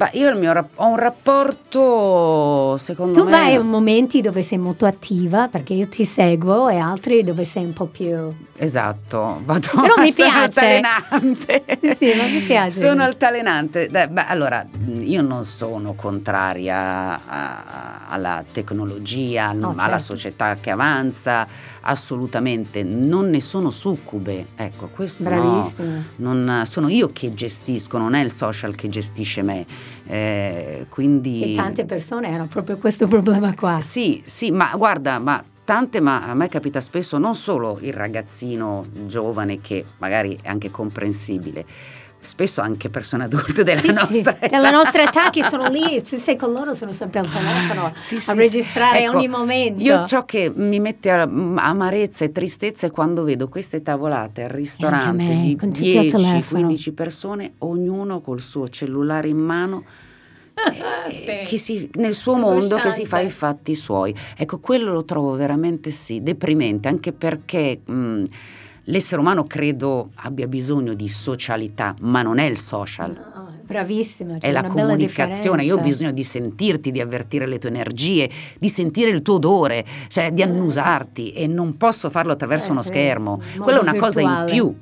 Beh, 0.00 0.12
io 0.14 0.52
rap- 0.54 0.70
ho 0.76 0.86
un 0.86 0.96
rapporto, 0.96 2.74
secondo 2.78 3.12
tu 3.12 3.18
me... 3.18 3.24
Tu 3.26 3.30
vai 3.30 3.54
a 3.56 3.62
momenti 3.62 4.22
dove 4.22 4.40
sei 4.40 4.56
molto 4.56 4.86
attiva, 4.86 5.48
perché 5.48 5.74
io 5.74 5.88
ti 5.88 6.06
seguo, 6.06 6.70
e 6.70 6.78
altri 6.78 7.22
dove 7.22 7.44
sei 7.44 7.64
un 7.64 7.74
po' 7.74 7.84
più... 7.84 8.48
Esatto, 8.62 9.40
vado 9.44 9.68
Però 9.74 9.94
mi 10.00 10.12
piace. 10.12 10.38
altalenante. 10.38 11.64
Sì, 11.96 12.14
ma 12.14 12.24
mi 12.24 12.40
piace. 12.40 12.78
Sono 12.78 13.02
altalenante. 13.02 13.88
Beh, 13.88 14.10
allora, 14.26 14.64
io 14.86 15.22
non 15.22 15.44
sono 15.44 15.94
contraria 15.94 16.76
a, 16.76 17.20
a, 17.26 18.08
alla 18.08 18.44
tecnologia, 18.50 19.50
oh, 19.50 19.74
alla 19.76 19.98
certo. 19.98 19.98
società 19.98 20.56
che 20.60 20.70
avanza, 20.70 21.46
assolutamente. 21.80 22.82
Non 22.82 23.30
ne 23.30 23.40
sono 23.40 23.70
succube. 23.70 24.46
Ecco, 24.54 24.88
questo 24.88 25.22
Bravissimo. 25.24 26.02
No, 26.16 26.32
non, 26.34 26.66
sono 26.66 26.88
io 26.88 27.08
che 27.12 27.32
gestisco, 27.32 27.96
non 27.96 28.14
è 28.14 28.22
il 28.22 28.30
social 28.30 28.74
che 28.74 28.88
gestisce 28.90 29.42
me. 29.42 29.66
Eh, 30.10 30.86
quindi... 30.88 31.52
E 31.52 31.54
tante 31.54 31.84
persone 31.84 32.34
hanno 32.34 32.46
proprio 32.46 32.76
questo 32.78 33.06
problema 33.06 33.54
qua. 33.54 33.78
Sì, 33.80 34.20
sì, 34.24 34.50
ma 34.50 34.72
guarda, 34.76 35.20
ma 35.20 35.40
tante, 35.62 36.00
ma 36.00 36.28
a 36.28 36.34
me 36.34 36.48
capita 36.48 36.80
spesso 36.80 37.16
non 37.16 37.36
solo 37.36 37.78
il 37.82 37.92
ragazzino 37.92 38.86
giovane 39.06 39.60
che 39.60 39.84
magari 39.98 40.36
è 40.42 40.48
anche 40.48 40.68
comprensibile, 40.68 41.64
spesso 42.20 42.60
anche 42.60 42.90
persone 42.90 43.24
adulte 43.24 43.64
della 43.64 43.80
sì, 43.80 43.92
nostra 43.92 44.36
sì. 44.38 44.44
età. 44.44 44.56
Della 44.56 44.70
nostra 44.70 45.02
età 45.02 45.30
che 45.30 45.44
sono 45.48 45.68
lì, 45.68 46.02
tu 46.02 46.18
sei 46.18 46.36
con 46.36 46.52
loro, 46.52 46.74
sono 46.74 46.92
sempre 46.92 47.20
al 47.20 47.28
telefono 47.28 47.90
sì, 47.96 48.16
a 48.16 48.20
sì, 48.20 48.34
registrare 48.34 49.04
ecco, 49.04 49.16
ogni 49.16 49.28
momento. 49.28 49.82
Io 49.82 50.06
ciò 50.06 50.24
che 50.24 50.52
mi 50.54 50.78
mette 50.80 51.10
amarezza 51.10 52.24
e 52.24 52.32
tristezza 52.32 52.86
è 52.86 52.90
quando 52.90 53.24
vedo 53.24 53.48
queste 53.48 53.82
tavolate 53.82 54.44
al 54.44 54.50
ristorante 54.50 55.22
me, 55.22 55.40
di 55.40 55.56
con 55.56 55.72
tutti 55.72 55.96
al 55.96 56.06
10-15 56.06 56.94
persone, 56.94 57.52
ognuno 57.58 58.20
col 58.20 58.40
suo 58.40 58.68
cellulare 58.68 59.28
in 59.28 59.38
mano. 59.38 59.84
Eh, 61.10 61.44
che 61.46 61.58
si, 61.58 61.88
nel 61.94 62.14
suo 62.14 62.36
mondo 62.36 62.76
che 62.76 62.90
si 62.90 63.06
fa 63.06 63.20
i 63.20 63.30
fatti 63.30 63.74
suoi. 63.74 64.14
Ecco, 64.36 64.58
quello 64.58 64.92
lo 64.92 65.04
trovo 65.04 65.32
veramente 65.34 65.90
sì, 65.90 66.22
deprimente, 66.22 66.86
anche 66.86 67.12
perché 67.12 67.80
mh, 67.82 68.24
l'essere 68.84 69.20
umano 69.20 69.44
credo 69.44 70.10
abbia 70.16 70.46
bisogno 70.46 70.94
di 70.94 71.08
socialità, 71.08 71.94
ma 72.00 72.22
non 72.22 72.38
è 72.38 72.44
il 72.44 72.58
social. 72.58 73.12
No, 73.12 73.52
bravissima. 73.62 74.38
È 74.38 74.50
la 74.50 74.64
comunicazione, 74.64 75.64
io 75.64 75.76
ho 75.76 75.80
bisogno 75.80 76.12
di 76.12 76.22
sentirti, 76.22 76.90
di 76.90 77.00
avvertire 77.00 77.46
le 77.46 77.58
tue 77.58 77.68
energie, 77.68 78.28
di 78.58 78.68
sentire 78.68 79.10
il 79.10 79.22
tuo 79.22 79.34
odore, 79.34 79.84
cioè 80.08 80.32
di 80.32 80.42
annusarti 80.42 81.32
e 81.32 81.46
non 81.46 81.76
posso 81.76 82.10
farlo 82.10 82.32
attraverso 82.32 82.68
eh, 82.68 82.72
uno 82.72 82.82
schermo. 82.82 83.36
Quella 83.36 83.62
Quella 83.62 83.78
è 83.78 83.82
una 83.82 83.96
cosa 83.96 84.20
in 84.20 84.44
più. 84.46 84.74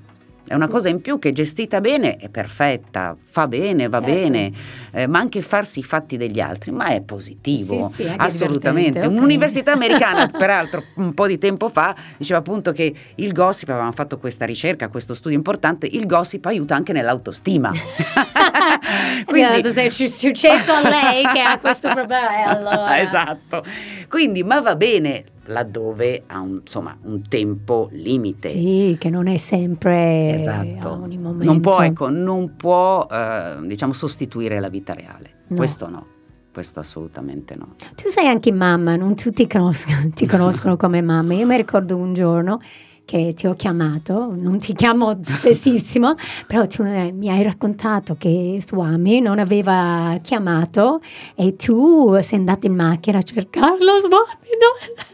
È 0.49 0.55
una 0.55 0.67
cosa 0.67 0.88
in 0.88 1.02
più 1.02 1.19
che 1.19 1.33
gestita 1.33 1.81
bene 1.81 2.17
è 2.17 2.31
perfetta, 2.31 3.14
fa 3.23 3.47
bene, 3.47 3.88
va 3.88 4.02
certo. 4.02 4.14
bene, 4.14 4.52
eh, 4.93 5.07
ma 5.07 5.19
anche 5.19 5.43
farsi 5.43 5.81
i 5.81 5.83
fatti 5.83 6.17
degli 6.17 6.40
altri, 6.40 6.71
ma 6.71 6.87
è 6.87 7.02
positivo, 7.02 7.93
sì, 7.95 8.05
sì, 8.05 8.14
assolutamente. 8.17 9.00
Okay. 9.00 9.11
Un'università 9.11 9.73
americana, 9.73 10.26
peraltro, 10.33 10.85
un 10.95 11.12
po' 11.12 11.26
di 11.26 11.37
tempo 11.37 11.69
fa, 11.69 11.95
diceva 12.17 12.38
appunto 12.38 12.73
che 12.73 12.95
il 13.17 13.33
gossip, 13.33 13.69
avevamo 13.69 13.93
fatto 13.93 14.19
questa 14.19 14.47
ricerca, 14.47 14.88
questo 14.88 15.12
studio 15.12 15.37
importante, 15.37 15.87
il 15.87 16.07
gossip 16.07 16.47
aiuta 16.47 16.75
anche 16.75 16.95
nell'autostima. 16.95 17.71
Quindi 19.26 19.61
è 19.61 19.90
successo 19.90 20.73
a 20.73 20.88
lei 20.88 21.26
che 21.31 21.40
ha 21.40 21.59
questo 21.59 21.90
problema, 21.93 22.45
allora. 22.47 23.00
esatto. 23.00 23.62
Quindi, 24.09 24.43
ma 24.43 24.61
va 24.61 24.75
bene 24.75 25.25
laddove 25.49 26.25
ha 26.26 26.40
un, 26.40 26.61
insomma, 26.61 26.97
un 27.02 27.23
tempo 27.28 27.88
limite. 27.93 28.49
Sì, 28.49 28.97
che 28.99 29.11
non 29.11 29.26
è 29.26 29.37
sempre 29.37 30.35
esatto. 30.35 30.88
a 30.88 30.93
ogni 30.93 31.19
momento. 31.19 31.45
Non 31.45 31.61
può, 31.61 31.81
ecco, 31.81 32.09
non 32.09 32.55
può 32.57 33.07
eh, 33.11 33.57
diciamo, 33.62 33.93
sostituire 33.93 34.61
la 34.61 34.69
vita 34.69 34.95
reale. 34.95 35.45
No. 35.49 35.57
Questo 35.57 35.88
no. 35.88 36.07
Questo 36.52 36.81
assolutamente 36.81 37.55
no. 37.57 37.75
Tu 37.95 38.09
sei 38.09 38.26
anche 38.26 38.50
mamma, 38.52 38.97
non 38.97 39.14
tutti 39.14 39.47
conoscono, 39.47 40.11
ti 40.14 40.26
conoscono 40.26 40.76
come 40.78 41.00
mamma. 41.00 41.35
Io 41.35 41.47
mi 41.47 41.57
ricordo 41.57 41.97
un 41.97 42.14
giorno 42.14 42.61
che 43.09 43.33
ti 43.33 43.47
ho 43.47 43.55
chiamato, 43.55 44.35
non 44.35 44.59
ti 44.59 44.75
chiamo 44.75 45.17
spessissimo, 45.25 46.14
però 46.47 46.67
tu 46.67 46.83
eh, 46.83 47.11
mi 47.11 47.31
hai 47.31 47.43
raccontato 47.43 48.17
che 48.19 48.59
Swami 48.61 49.21
non 49.21 49.38
aveva 49.38 50.19
chiamato 50.21 51.00
e 51.35 51.55
tu 51.55 52.19
sei 52.21 52.38
andata 52.38 52.67
in 52.67 52.75
macchina 52.75 53.17
a 53.17 53.23
cercarlo, 53.23 53.99
Swami, 54.00 54.50
no? 54.61 55.08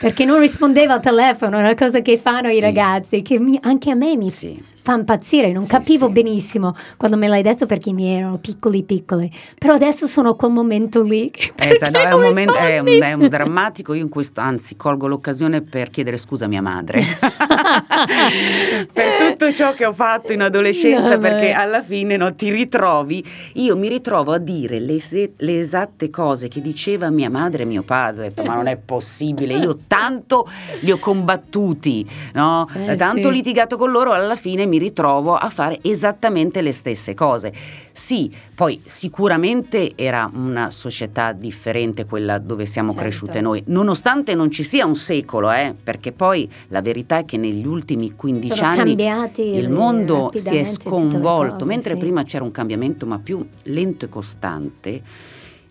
Perché 0.00 0.24
non 0.24 0.40
rispondeva 0.40 0.94
al 0.94 1.02
telefono, 1.02 1.58
è 1.58 1.60
una 1.60 1.74
cosa 1.74 2.00
che 2.00 2.16
fanno 2.16 2.48
sì. 2.48 2.56
i 2.56 2.60
ragazzi, 2.60 3.20
che 3.20 3.38
mi, 3.38 3.58
anche 3.60 3.90
a 3.90 3.94
me 3.94 4.16
mi 4.16 4.30
sì. 4.30 4.58
Fa 4.82 4.94
impazzire, 4.94 5.52
non 5.52 5.62
sì, 5.62 5.70
capivo 5.70 6.06
sì. 6.06 6.12
benissimo 6.12 6.74
quando 6.96 7.16
me 7.16 7.28
l'hai 7.28 7.42
detto 7.42 7.66
perché 7.66 7.92
mi 7.92 8.06
erano 8.08 8.38
piccoli 8.38 8.82
piccoli, 8.82 9.30
però 9.58 9.74
adesso 9.74 10.06
sono 10.06 10.30
a 10.30 10.36
quel 10.36 10.50
momento 10.50 11.02
lì. 11.02 11.30
Esatto, 11.56 11.98
no, 11.98 12.04
è, 12.04 12.12
un 12.12 12.22
momento, 12.22 12.54
è, 12.54 12.78
un, 12.78 12.88
è 12.88 13.12
un 13.12 13.28
drammatico, 13.28 13.94
io 13.94 14.02
in 14.02 14.08
questo 14.08 14.40
anzi 14.40 14.76
colgo 14.76 15.06
l'occasione 15.06 15.60
per 15.60 15.90
chiedere 15.90 16.16
scusa 16.16 16.46
a 16.46 16.48
mia 16.48 16.62
madre 16.62 17.02
per 18.92 19.16
tutto 19.16 19.52
ciò 19.52 19.74
che 19.74 19.84
ho 19.84 19.92
fatto 19.92 20.32
in 20.32 20.42
adolescenza 20.42 21.16
Vabbè. 21.16 21.28
perché 21.28 21.52
alla 21.52 21.82
fine 21.82 22.16
no, 22.16 22.34
ti 22.34 22.50
ritrovi, 22.50 23.24
io 23.54 23.76
mi 23.76 23.88
ritrovo 23.88 24.32
a 24.32 24.38
dire 24.38 24.80
le, 24.80 25.00
se- 25.00 25.32
le 25.36 25.58
esatte 25.58 26.10
cose 26.10 26.48
che 26.48 26.60
diceva 26.60 27.10
mia 27.10 27.30
madre 27.30 27.62
e 27.62 27.66
mio 27.66 27.82
padre, 27.82 28.26
ho 28.26 28.28
detto 28.28 28.42
ma 28.42 28.54
non 28.54 28.66
è 28.66 28.76
possibile, 28.76 29.54
io 29.54 29.78
tanto 29.86 30.48
li 30.80 30.90
ho 30.90 30.98
combattuti, 30.98 32.08
no? 32.34 32.66
Eh, 32.74 32.96
tanto 32.96 33.28
sì. 33.28 33.34
litigato 33.34 33.76
con 33.76 33.90
loro, 33.90 34.12
alla 34.12 34.36
fine 34.36 34.66
mi 34.70 34.78
ritrovo 34.78 35.34
a 35.34 35.50
fare 35.50 35.80
esattamente 35.82 36.62
le 36.62 36.72
stesse 36.72 37.12
cose. 37.12 37.52
Sì, 37.92 38.32
poi 38.54 38.80
sicuramente 38.84 39.92
era 39.96 40.30
una 40.32 40.70
società 40.70 41.32
differente 41.32 42.06
quella 42.06 42.38
dove 42.38 42.64
siamo 42.64 42.92
Certo. 42.92 43.02
cresciute 43.02 43.40
noi, 43.40 43.62
nonostante 43.66 44.34
non 44.34 44.50
ci 44.50 44.62
sia 44.62 44.86
un 44.86 44.96
secolo, 44.96 45.50
eh, 45.50 45.74
perché 45.82 46.12
poi 46.12 46.48
la 46.68 46.80
verità 46.80 47.18
è 47.18 47.24
che 47.24 47.36
negli 47.36 47.66
ultimi 47.66 48.14
15 48.14 48.54
Sono 48.54 48.68
anni 48.68 48.96
il 49.36 49.68
mondo 49.68 50.30
si 50.34 50.56
è 50.56 50.64
sconvolto, 50.64 51.52
cose, 51.52 51.64
mentre 51.66 51.92
sì. 51.94 51.98
prima 51.98 52.22
c'era 52.22 52.44
un 52.44 52.52
cambiamento 52.52 53.04
ma 53.06 53.18
più 53.18 53.44
lento 53.64 54.04
e 54.04 54.08
costante. 54.08 55.02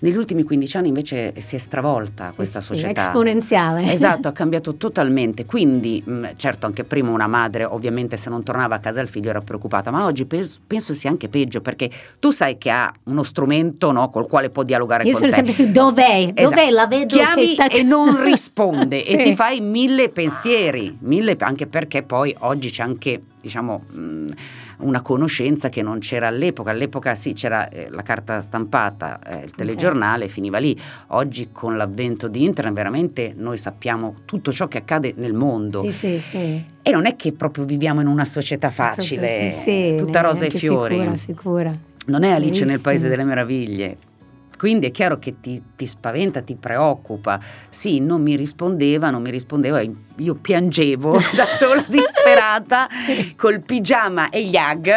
Negli 0.01 0.15
ultimi 0.15 0.43
15 0.43 0.77
anni 0.77 0.87
invece 0.87 1.33
si 1.37 1.55
è 1.55 1.57
stravolta 1.57 2.29
Sì, 2.29 2.35
questa 2.37 2.61
sì, 2.61 2.67
società. 2.67 3.01
esponenziale. 3.07 3.91
Esatto, 3.91 4.29
ha 4.29 4.31
cambiato 4.33 4.75
totalmente. 4.75 5.45
Quindi, 5.45 6.01
mh, 6.05 6.29
certo, 6.37 6.65
anche 6.67 6.85
prima 6.85 7.09
una 7.11 7.27
madre, 7.27 7.65
ovviamente, 7.65 8.15
se 8.15 8.29
non 8.29 8.41
tornava 8.41 8.75
a 8.75 8.79
casa 8.79 9.01
il 9.01 9.09
figlio 9.09 9.29
era 9.29 9.41
preoccupata, 9.41 9.91
ma 9.91 10.05
oggi 10.05 10.25
pes- 10.25 10.61
penso 10.65 10.93
sia 10.93 11.09
anche 11.09 11.27
peggio 11.27 11.59
perché 11.59 11.89
tu 12.17 12.31
sai 12.31 12.57
che 12.57 12.69
ha 12.69 12.89
uno 13.05 13.23
strumento 13.23 13.91
no, 13.91 14.09
col 14.09 14.25
quale 14.27 14.47
può 14.49 14.63
dialogare 14.63 15.03
Io 15.03 15.11
con 15.11 15.19
sono 15.19 15.31
te. 15.31 15.35
sempre 15.37 15.53
su 15.53 15.69
dov'è, 15.69 16.31
dov'è, 16.33 16.41
Esatto. 16.43 16.69
la 16.71 16.87
vedo 16.87 17.15
Chiami 17.17 17.47
sta... 17.47 17.67
e 17.67 17.83
non 17.83 18.23
risponde 18.23 19.05
e 19.05 19.17
Sì. 19.17 19.23
ti 19.25 19.35
fai 19.35 19.59
mille 19.59 20.07
pensieri, 20.09 20.97
mille, 21.01 21.35
anche 21.39 21.67
perché 21.67 22.03
poi 22.03 22.33
oggi 22.39 22.69
c'è 22.69 22.83
anche, 22.83 23.21
diciamo, 23.41 23.83
mh, 23.91 24.27
una 24.79 25.01
conoscenza 25.01 25.69
che 25.69 25.81
non 25.81 25.99
c'era 25.99 26.27
all'epoca. 26.27 26.71
All'epoca 26.71 27.15
sì, 27.15 27.33
c'era 27.33 27.69
eh, 27.69 27.89
la 27.89 28.01
carta 28.01 28.41
stampata, 28.41 29.19
eh, 29.19 29.45
il 29.45 29.51
telegiornale, 29.51 30.27
finiva 30.27 30.57
lì. 30.57 30.77
Oggi 31.07 31.49
con 31.51 31.77
l'avvento 31.77 32.27
di 32.27 32.43
internet 32.43 32.73
veramente 32.73 33.33
noi 33.35 33.57
sappiamo 33.57 34.17
tutto 34.25 34.51
ciò 34.51 34.67
che 34.67 34.79
accade 34.79 35.13
nel 35.17 35.33
mondo. 35.33 35.83
Sì, 35.83 35.91
sì, 35.91 36.19
sì. 36.19 36.65
E 36.81 36.91
non 36.91 37.05
è 37.05 37.15
che 37.15 37.33
proprio 37.33 37.65
viviamo 37.65 38.01
in 38.01 38.07
una 38.07 38.25
società 38.25 38.69
facile, 38.69 39.95
tutta 39.97 40.21
rose 40.21 40.47
e 40.47 40.49
fiori. 40.49 40.95
Sicura, 40.95 41.17
sicura. 41.17 41.73
Non 42.05 42.23
è 42.23 42.31
Alice 42.31 42.65
nel 42.65 42.79
Verissimo. 42.79 42.81
Paese 42.81 43.07
delle 43.07 43.23
Meraviglie. 43.23 43.97
Quindi 44.59 44.87
è 44.87 44.91
chiaro 44.91 45.17
che 45.19 45.39
ti, 45.39 45.63
ti, 45.77 45.85
spaventa, 45.85 46.41
ti 46.41 46.57
preoccupa. 46.57 47.39
Sì, 47.69 48.01
non 48.01 48.21
mi 48.21 48.35
rispondeva, 48.35 49.09
non 49.09 49.21
mi 49.21 49.31
rispondeva, 49.31 49.81
io 50.17 50.35
piangevo 50.35 51.13
da 51.33 51.45
sola 51.45 51.81
disperata 51.87 52.89
col 53.37 53.61
pigiama 53.61 54.29
e 54.29 54.43
gli 54.43 54.57
ag. 54.57 54.91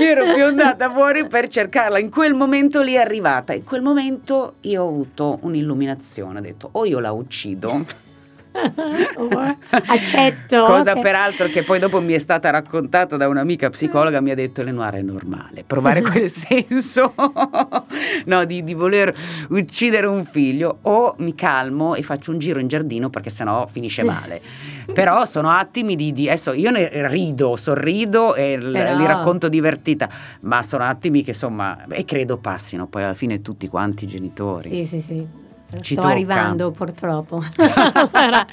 mi 0.00 0.02
ero 0.04 0.34
piondata 0.34 0.90
fuori 0.90 1.28
per 1.28 1.46
cercarla. 1.46 2.00
In 2.00 2.10
quel 2.10 2.34
momento 2.34 2.82
lì 2.82 2.94
è 2.94 2.98
arrivata. 2.98 3.52
In 3.52 3.62
quel 3.62 3.82
momento 3.82 4.54
io 4.62 4.82
ho 4.82 4.88
avuto 4.88 5.38
un'illuminazione, 5.42 6.40
ho 6.40 6.42
detto 6.42 6.68
o 6.72 6.84
io 6.84 6.98
la 6.98 7.12
uccido 7.12 8.10
Accetto. 9.86 10.64
Cosa 10.66 10.94
peraltro 10.96 11.46
che 11.48 11.62
poi 11.62 11.78
dopo 11.78 12.00
mi 12.00 12.12
è 12.12 12.18
stata 12.18 12.50
raccontata 12.50 13.16
da 13.16 13.28
un'amica 13.28 13.70
psicologa, 13.70 14.20
mi 14.20 14.30
ha 14.30 14.34
detto 14.34 14.62
Lenoir 14.62 14.94
è 14.94 15.02
normale, 15.02 15.64
provare 15.66 16.02
quel 16.02 16.28
senso 16.28 17.14
no, 18.26 18.44
di, 18.44 18.62
di, 18.62 18.74
voler 18.74 19.14
uccidere 19.48 20.06
un 20.06 20.24
figlio 20.24 20.78
o 20.82 21.14
mi 21.18 21.34
calmo 21.34 21.94
e 21.94 22.02
faccio 22.02 22.30
un 22.30 22.38
giro 22.38 22.60
in 22.60 22.68
giardino 22.68 23.08
perché 23.10 23.30
sennò 23.30 23.66
finisce 23.66 24.02
male. 24.02 24.40
Però 24.92 25.24
sono 25.24 25.50
attimi 25.50 25.96
di, 25.96 26.12
di 26.12 26.28
adesso 26.28 26.52
io 26.52 26.70
ne 26.70 26.90
rido, 27.08 27.56
sorrido 27.56 28.34
e 28.34 28.58
Però... 28.60 28.96
li 28.96 29.06
racconto 29.06 29.48
divertita, 29.48 30.08
ma 30.40 30.62
sono 30.62 30.84
attimi 30.84 31.22
che 31.22 31.30
insomma 31.30 31.86
e 31.88 32.04
credo 32.04 32.36
passino 32.36 32.86
poi 32.86 33.04
alla 33.04 33.14
fine 33.14 33.40
tutti 33.40 33.68
quanti 33.68 34.04
i 34.04 34.08
genitori. 34.08 34.68
Sì, 34.68 34.84
sì, 34.84 35.00
sì. 35.00 35.41
Ci 35.80 35.94
Sto 35.94 36.02
tocca. 36.02 36.12
arrivando 36.12 36.70
purtroppo. 36.70 37.42
allora, 38.12 38.46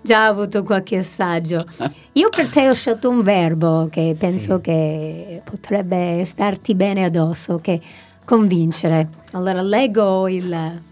già 0.00 0.28
ho 0.28 0.30
avuto 0.30 0.62
qualche 0.62 0.98
assaggio. 0.98 1.64
Io 2.12 2.28
per 2.28 2.48
te 2.48 2.68
ho 2.68 2.74
scelto 2.74 3.08
un 3.08 3.22
verbo 3.22 3.88
che 3.90 4.14
penso 4.18 4.56
sì. 4.56 4.62
che 4.62 5.42
potrebbe 5.44 6.24
starti 6.24 6.74
bene 6.74 7.04
addosso, 7.04 7.58
che 7.58 7.80
convincere. 8.24 9.08
Allora 9.32 9.62
leggo 9.62 10.28
il, 10.28 10.82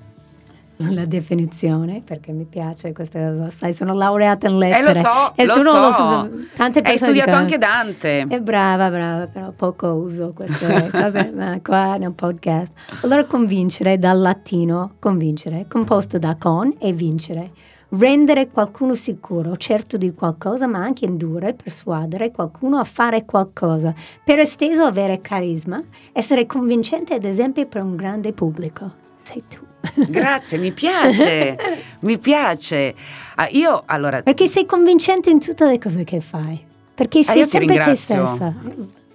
la 0.89 1.05
definizione 1.05 2.03
perché 2.05 2.33
mi 2.33 2.45
piace 2.45 2.93
questa. 2.93 3.51
Sai, 3.51 3.75
sono 3.75 3.93
laureata 3.93 4.49
in 4.49 4.59
lettere. 4.59 4.91
Eh, 4.91 4.95
lo 4.95 5.01
so, 5.01 5.33
e 5.35 5.45
lo 5.45 5.55
sono, 5.55 5.93
so. 5.93 6.03
Lo, 6.03 6.31
tante 6.55 6.81
Hai 6.81 6.97
studiato 6.97 7.31
dicono, 7.31 7.37
anche 7.37 7.59
Dante. 7.59 8.27
È 8.27 8.41
brava, 8.41 8.91
brava, 8.91 9.27
però 9.27 9.51
poco 9.51 9.89
uso 9.89 10.33
queste 10.35 10.91
cose 10.91 11.33
ma 11.37 11.59
qua 11.63 11.97
nel 11.97 12.13
podcast. 12.13 12.73
Allora, 13.03 13.25
convincere 13.25 13.99
dal 13.99 14.21
latino, 14.21 14.93
convincere, 14.99 15.67
composto 15.69 16.19
da 16.19 16.37
con 16.39 16.75
e 16.79 16.93
vincere. 16.93 17.51
Rendere 17.93 18.49
qualcuno 18.49 18.95
sicuro, 18.95 19.57
certo 19.57 19.97
di 19.97 20.15
qualcosa, 20.15 20.69
ma 20.69 20.79
anche 20.79 21.05
indurre, 21.05 21.55
persuadere 21.55 22.31
qualcuno 22.31 22.79
a 22.79 22.85
fare 22.85 23.25
qualcosa. 23.25 23.93
Per 24.23 24.39
esteso, 24.39 24.85
avere 24.85 25.21
carisma, 25.21 25.83
essere 26.13 26.47
convincente, 26.47 27.15
ad 27.15 27.25
esempio, 27.25 27.67
per 27.67 27.83
un 27.83 27.97
grande 27.97 28.33
pubblico. 28.33 28.93
Sei 29.21 29.43
tu. 29.49 29.70
Grazie, 29.95 30.59
mi 30.59 30.73
piace, 30.73 31.57
mi 32.01 32.19
piace. 32.19 32.95
Ah, 33.37 33.49
io 33.51 33.83
allora... 33.87 34.23
Perché 34.23 34.47
sei 34.47 34.67
convincente 34.67 35.31
in 35.31 35.41
tutte 35.41 35.65
le 35.65 35.79
cose 35.79 36.05
che 36.05 36.21
fai. 36.21 36.63
Perché 36.95 37.25
sei 37.25 37.43
ah, 37.43 37.49
sempre 37.49 37.79
te 37.79 37.95
stessa. 37.97 38.55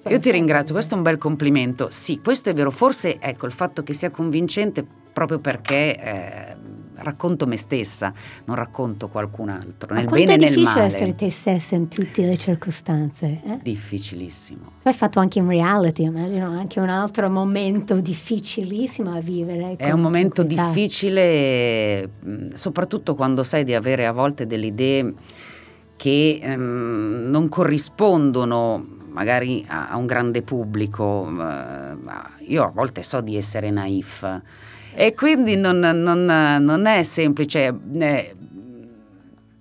Io 0.07 0.19
ti 0.19 0.31
ringrazio, 0.31 0.73
questo 0.73 0.93
è 0.93 0.97
un 0.97 1.03
bel 1.03 1.17
complimento. 1.17 1.87
Sì, 1.89 2.19
questo 2.23 2.49
è 2.49 2.53
vero. 2.53 2.71
Forse 2.71 3.17
ecco 3.19 3.45
il 3.45 3.51
fatto 3.51 3.83
che 3.83 3.93
sia 3.93 4.09
convincente 4.09 4.85
proprio 5.13 5.39
perché 5.39 5.97
eh, 5.97 6.54
racconto 6.97 7.45
me 7.45 7.57
stessa, 7.57 8.13
non 8.45 8.55
racconto 8.55 9.07
qualcun 9.07 9.49
altro, 9.49 9.93
nel 9.93 10.05
bene 10.05 10.33
e 10.33 10.37
nel 10.37 10.37
male. 10.37 10.49
è 10.49 10.53
difficile 10.53 10.83
essere 10.83 11.15
te 11.15 11.29
stessa 11.29 11.75
in 11.75 11.87
tutte 11.87 12.25
le 12.25 12.37
circostanze. 12.37 13.41
Eh? 13.45 13.59
Difficilissimo. 13.61 14.73
Tu 14.81 14.87
hai 14.87 14.93
fatto 14.93 15.19
anche 15.19 15.39
in 15.39 15.47
reality, 15.47 16.03
immagino, 16.03 16.49
anche 16.49 16.79
un 16.79 16.89
altro 16.89 17.29
momento 17.29 17.99
difficilissimo 17.99 19.13
a 19.13 19.19
vivere. 19.19 19.75
È 19.77 19.91
un 19.91 20.01
momento 20.01 20.43
difficile, 20.43 22.09
soprattutto 22.53 23.15
quando 23.15 23.43
sai 23.43 23.63
di 23.63 23.73
avere 23.73 24.05
a 24.05 24.11
volte 24.11 24.45
delle 24.45 24.67
idee 24.67 25.13
che 25.95 26.39
ehm, 26.41 27.27
non 27.29 27.47
corrispondono 27.47 28.85
magari 29.09 29.65
a, 29.67 29.89
a 29.89 29.97
un 29.97 30.05
grande 30.05 30.41
pubblico. 30.41 31.27
Eh, 31.27 32.45
io 32.47 32.63
a 32.63 32.69
volte 32.69 33.01
so 33.01 33.21
di 33.21 33.37
essere 33.37 33.71
naif 33.71 34.41
e 34.95 35.13
quindi 35.13 35.55
non, 35.55 35.79
non, 35.79 36.25
non 36.25 36.85
è 36.85 37.03
semplice. 37.03 37.77
Eh, 37.93 38.35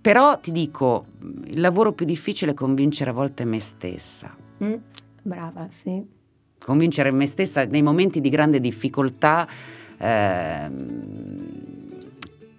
però 0.01 0.39
ti 0.39 0.53
dico, 0.53 1.07
il 1.47 1.61
lavoro 1.61 1.93
più 1.93 2.07
difficile 2.07 2.53
è 2.53 2.55
convincere 2.55 3.11
a 3.11 3.13
volte 3.13 3.45
me 3.45 3.59
stessa. 3.59 4.35
Mm, 4.63 4.75
brava, 5.23 5.67
sì. 5.71 6.07
Convincere 6.59 7.11
me 7.11 7.27
stessa 7.27 7.65
nei 7.65 7.83
momenti 7.83 8.21
di 8.21 8.29
grande 8.29 8.61
difficoltà. 8.61 9.49
Eh, 9.99 10.71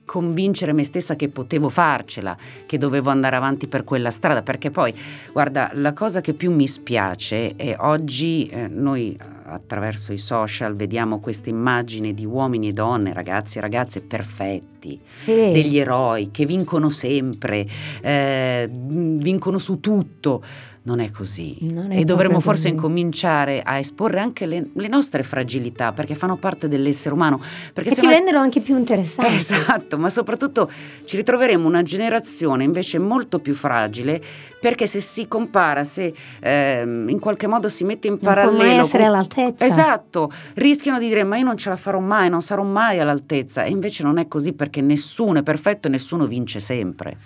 convincere 0.06 0.72
me 0.72 0.84
stessa 0.84 1.16
che 1.16 1.30
potevo 1.30 1.70
farcela, 1.70 2.38
che 2.66 2.78
dovevo 2.78 3.10
andare 3.10 3.36
avanti 3.36 3.68
per 3.68 3.84
quella 3.84 4.12
strada, 4.12 4.42
perché 4.44 4.70
poi, 4.70 4.94
guarda, 5.32 5.72
la 5.74 5.94
cosa 5.94 6.22
che 6.22 6.34
più 6.34 6.52
mi 6.52 6.68
spiace 6.68 7.56
è 7.56 7.76
oggi 7.80 8.48
eh, 8.48 8.68
noi 8.68 9.18
attraverso 9.48 10.12
i 10.12 10.18
social 10.18 10.76
vediamo 10.76 11.20
queste 11.20 11.50
immagini 11.50 12.14
di 12.14 12.26
uomini 12.26 12.70
e 12.70 12.74
donne, 12.74 13.14
ragazzi 13.14 13.58
e 13.58 13.62
ragazze 13.62 14.02
perfetti, 14.02 15.00
sì. 15.24 15.52
degli 15.52 15.78
eroi 15.78 16.32
che 16.32 16.46
vincono 16.46 16.90
sempre, 16.90 17.68
eh, 18.02 18.70
vincono 18.70 19.58
su 19.58 19.80
tutto 19.80 20.44
non 20.86 21.00
è 21.00 21.10
così. 21.12 21.58
Non 21.62 21.92
è 21.92 22.00
e 22.00 22.04
dovremmo 22.04 22.40
forse 22.40 22.70
così. 22.70 22.76
incominciare 22.76 23.62
a 23.62 23.78
esporre 23.78 24.20
anche 24.20 24.46
le, 24.46 24.70
le, 24.72 24.88
nostre 24.88 25.24
fragilità, 25.24 25.94
perché 25.94 26.14
fanno 26.14 26.38
parte 26.38 26.68
dell'essere 26.68 27.14
umano. 27.14 27.42
Perché 27.74 27.90
e 27.90 27.94
ti 27.94 28.08
rendono 28.08 28.40
anche 28.40 28.62
più 28.62 28.78
interessanti. 28.78 29.34
Esatto, 29.36 29.98
ma 29.98 30.10
soprattutto 30.10 30.70
ci 31.06 31.18
ritroveremo 31.18 31.68
una 31.68 31.82
generazione 31.82 32.64
invece 32.64 33.00
molto 33.00 33.40
più 33.40 33.56
fragile, 33.56 34.22
perché 34.60 34.86
se 34.86 35.00
si 35.00 35.28
compara, 35.28 35.84
se 35.84 36.14
eh, 36.40 36.82
in 36.84 37.20
qualche 37.20 37.48
modo 37.48 37.68
si 37.68 37.84
mette 37.84 38.08
in 38.08 38.20
parallelo... 38.20 38.64
Non 38.64 38.76
può 38.76 38.86
essere 38.86 38.98
con... 38.98 39.08
all'altezza. 39.08 39.66
Esatto, 39.66 40.32
rischiano 40.54 41.00
di 41.00 41.08
dire 41.08 41.24
ma 41.24 41.38
io 41.38 41.46
non 41.46 41.58
ce 41.58 41.70
la 41.70 41.76
farò 41.76 42.00
mai, 42.00 42.30
non 42.30 42.42
sarò 42.42 42.64
mai 42.64 43.00
all'altezza. 43.00 43.64
E 43.64 43.72
invece 43.72 44.04
non 44.04 44.20
è 44.20 44.28
così 44.28 44.54
perché 44.54 44.82
nessuno 44.82 45.40
è 45.40 45.44
perfetto 45.44 45.88
e 45.88 45.92
nessuno 45.92 46.28
vince 46.28 46.60
sempre. 46.60 47.18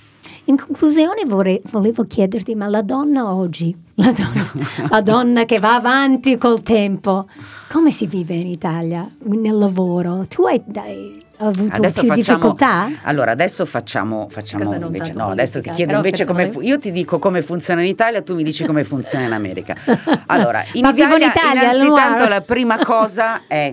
In 0.49 0.57
conclusione 0.57 1.25
vorrei, 1.27 1.61
volevo 1.69 2.05
chiederti, 2.05 2.55
ma 2.55 2.67
la 2.67 2.81
donna 2.81 3.31
oggi, 3.35 3.75
la 3.95 4.11
donna, 4.11 4.51
la 4.89 5.01
donna 5.01 5.45
che 5.45 5.59
va 5.59 5.75
avanti 5.75 6.39
col 6.39 6.63
tempo, 6.63 7.27
come 7.69 7.91
si 7.91 8.07
vive 8.07 8.33
in 8.33 8.47
Italia 8.47 9.07
nel 9.25 9.55
lavoro? 9.55 10.25
Tu 10.27 10.43
hai, 10.45 10.59
hai 10.73 11.23
avuto 11.37 11.75
adesso 11.75 11.99
più 11.99 12.09
facciamo, 12.09 12.37
difficoltà? 12.39 12.89
Allora, 13.03 13.29
adesso 13.29 13.63
facciamo, 13.63 14.25
facciamo 14.31 14.73
invece, 14.73 15.13
no, 15.13 15.27
adesso 15.27 15.61
ti 15.61 15.69
chiedo 15.69 15.93
invece 15.93 16.25
come, 16.25 16.49
fu- 16.49 16.61
io 16.61 16.79
ti 16.79 16.91
dico 16.91 17.19
come 17.19 17.43
funziona 17.43 17.81
in 17.81 17.87
Italia, 17.87 18.23
tu 18.23 18.33
mi 18.33 18.41
dici 18.41 18.65
come 18.65 18.83
funziona 18.83 19.25
in 19.25 19.33
America. 19.33 19.75
Allora, 20.25 20.63
in 20.73 20.83
Italia, 20.85 21.15
in 21.15 21.21
Italia 21.21 21.73
innanzitutto 21.73 22.27
la 22.27 22.41
prima 22.41 22.79
cosa 22.79 23.41
è 23.47 23.71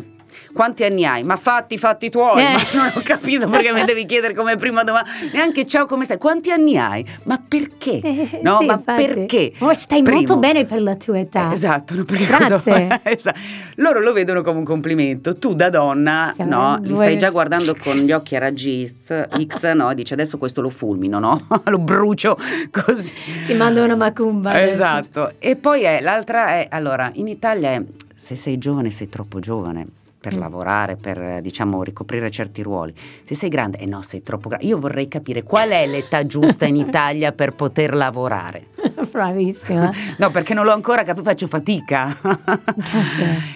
quanti 0.56 0.84
anni 0.84 1.04
hai? 1.04 1.22
Ma 1.22 1.36
fatti, 1.36 1.76
fatti 1.76 2.08
tuoi. 2.08 2.40
Eh. 2.40 2.52
Ma 2.52 2.60
non 2.72 2.92
ho 2.94 3.00
capito 3.04 3.46
perché 3.48 3.72
mi 3.72 3.84
devi 3.84 4.06
chiedere 4.06 4.32
come 4.34 4.56
prima 4.56 4.82
domanda. 4.82 5.08
Neanche 5.32 5.66
ciao, 5.66 5.84
come 5.84 6.04
stai? 6.04 6.16
Quanti 6.16 6.50
anni 6.50 6.78
hai? 6.78 7.06
Ma 7.24 7.38
perché? 7.46 8.00
Eh, 8.00 8.40
no, 8.42 8.58
sì, 8.60 8.64
ma 8.64 8.72
infatti. 8.72 9.04
perché? 9.04 9.52
Oh, 9.58 9.74
stai 9.74 10.02
Primo. 10.02 10.16
molto 10.16 10.38
bene 10.38 10.64
per 10.64 10.80
la 10.80 10.96
tua 10.96 11.18
età. 11.18 11.50
Eh, 11.50 11.52
esatto, 11.52 11.94
no, 11.94 12.04
perché 12.04 12.24
Grazie. 12.24 13.00
esatto. 13.04 13.38
Loro 13.76 14.00
lo 14.00 14.14
vedono 14.14 14.40
come 14.40 14.58
un 14.60 14.64
complimento. 14.64 15.36
Tu 15.36 15.52
da 15.52 15.68
donna, 15.68 16.32
cioè, 16.34 16.46
no, 16.46 16.78
li 16.80 16.94
stai 16.94 17.18
già 17.18 17.28
guardando 17.28 17.76
con 17.78 17.98
gli 17.98 18.12
occhi 18.12 18.34
a 18.34 18.38
raggi 18.38 18.88
X, 18.88 19.72
no? 19.74 19.92
Dice 19.92 20.14
adesso 20.14 20.38
questo 20.38 20.62
lo 20.62 20.70
fulmino, 20.70 21.18
no? 21.18 21.46
lo 21.64 21.78
brucio 21.78 22.38
così. 22.70 23.12
Ti 23.46 23.52
mando 23.52 23.84
una 23.84 23.96
macumba. 23.96 24.62
Esatto. 24.62 25.24
Adesso. 25.24 25.36
E 25.38 25.56
poi 25.56 25.82
è, 25.82 26.00
l'altra 26.00 26.48
è, 26.48 26.68
allora, 26.70 27.10
in 27.14 27.28
Italia 27.28 27.72
è, 27.72 27.82
se 28.14 28.36
sei 28.36 28.56
giovane 28.56 28.88
sei 28.90 29.10
troppo 29.10 29.38
giovane 29.38 30.04
per 30.26 30.36
mm. 30.36 30.40
lavorare, 30.40 30.96
per 30.96 31.40
diciamo 31.40 31.84
ricoprire 31.84 32.28
certi 32.32 32.60
ruoli. 32.60 32.92
Se 33.22 33.36
sei 33.36 33.48
grande, 33.48 33.78
eh 33.78 33.86
no, 33.86 34.02
sei 34.02 34.24
troppo 34.24 34.48
grande. 34.48 34.66
Io 34.66 34.76
vorrei 34.76 35.06
capire 35.06 35.44
qual 35.44 35.68
è 35.68 35.86
l'età 35.86 36.26
giusta 36.26 36.66
in 36.66 36.74
Italia 36.86 37.30
per 37.30 37.54
poter 37.54 37.94
lavorare. 37.94 38.66
Bravissima. 39.08 39.88
no, 40.18 40.30
perché 40.32 40.52
non 40.52 40.64
l'ho 40.64 40.72
ancora 40.72 41.04
capito, 41.04 41.22
faccio 41.22 41.46
fatica. 41.46 42.18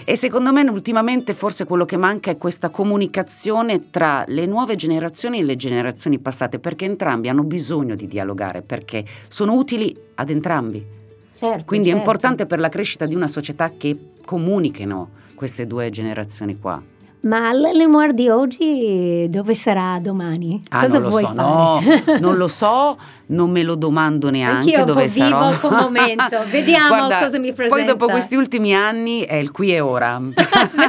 e 0.04 0.14
secondo 0.14 0.52
me 0.52 0.62
ultimamente 0.62 1.34
forse 1.34 1.64
quello 1.64 1.84
che 1.84 1.96
manca 1.96 2.30
è 2.30 2.36
questa 2.36 2.68
comunicazione 2.68 3.90
tra 3.90 4.22
le 4.28 4.46
nuove 4.46 4.76
generazioni 4.76 5.40
e 5.40 5.42
le 5.42 5.56
generazioni 5.56 6.20
passate, 6.20 6.60
perché 6.60 6.84
entrambi 6.84 7.28
hanno 7.28 7.42
bisogno 7.42 7.96
di 7.96 8.06
dialogare, 8.06 8.62
perché 8.62 9.04
sono 9.26 9.54
utili 9.54 9.96
ad 10.14 10.30
entrambi. 10.30 10.86
Certo, 11.34 11.64
Quindi 11.64 11.88
certo. 11.88 12.00
è 12.00 12.06
importante 12.06 12.46
per 12.46 12.60
la 12.60 12.68
crescita 12.68 13.06
di 13.06 13.16
una 13.16 13.26
società 13.26 13.72
che 13.76 13.96
comunichino 14.24 15.18
queste 15.40 15.66
due 15.66 15.88
generazioni 15.88 16.58
qua. 16.58 16.82
Ma 17.22 17.50
l'Elemoir 17.52 18.12
di 18.12 18.28
oggi 18.28 19.26
dove 19.30 19.54
sarà 19.54 19.98
domani? 20.02 20.62
Ah, 20.68 20.80
Cosa 20.84 20.98
non 20.98 21.02
lo 21.02 21.08
vuoi 21.08 21.24
so, 21.24 21.32
fare? 21.34 22.02
no, 22.06 22.18
non 22.20 22.36
lo 22.36 22.46
so, 22.48 22.98
non 23.28 23.50
me 23.50 23.62
lo 23.62 23.74
domando 23.74 24.28
neanche 24.28 24.74
Anch'io 24.74 24.84
dove 24.84 25.08
sarò. 25.08 25.48
vivo 25.50 25.68
un 25.68 25.74
momento, 25.80 26.44
vediamo 26.50 26.88
Guarda, 26.88 27.18
cosa 27.20 27.38
mi 27.38 27.52
presenta. 27.54 27.74
Poi 27.74 27.84
dopo 27.84 28.06
questi 28.06 28.34
ultimi 28.36 28.74
anni 28.74 29.20
è 29.22 29.36
il 29.36 29.50
qui 29.50 29.72
e 29.72 29.80
ora. 29.80 30.20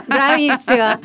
bravissima. 0.05 0.99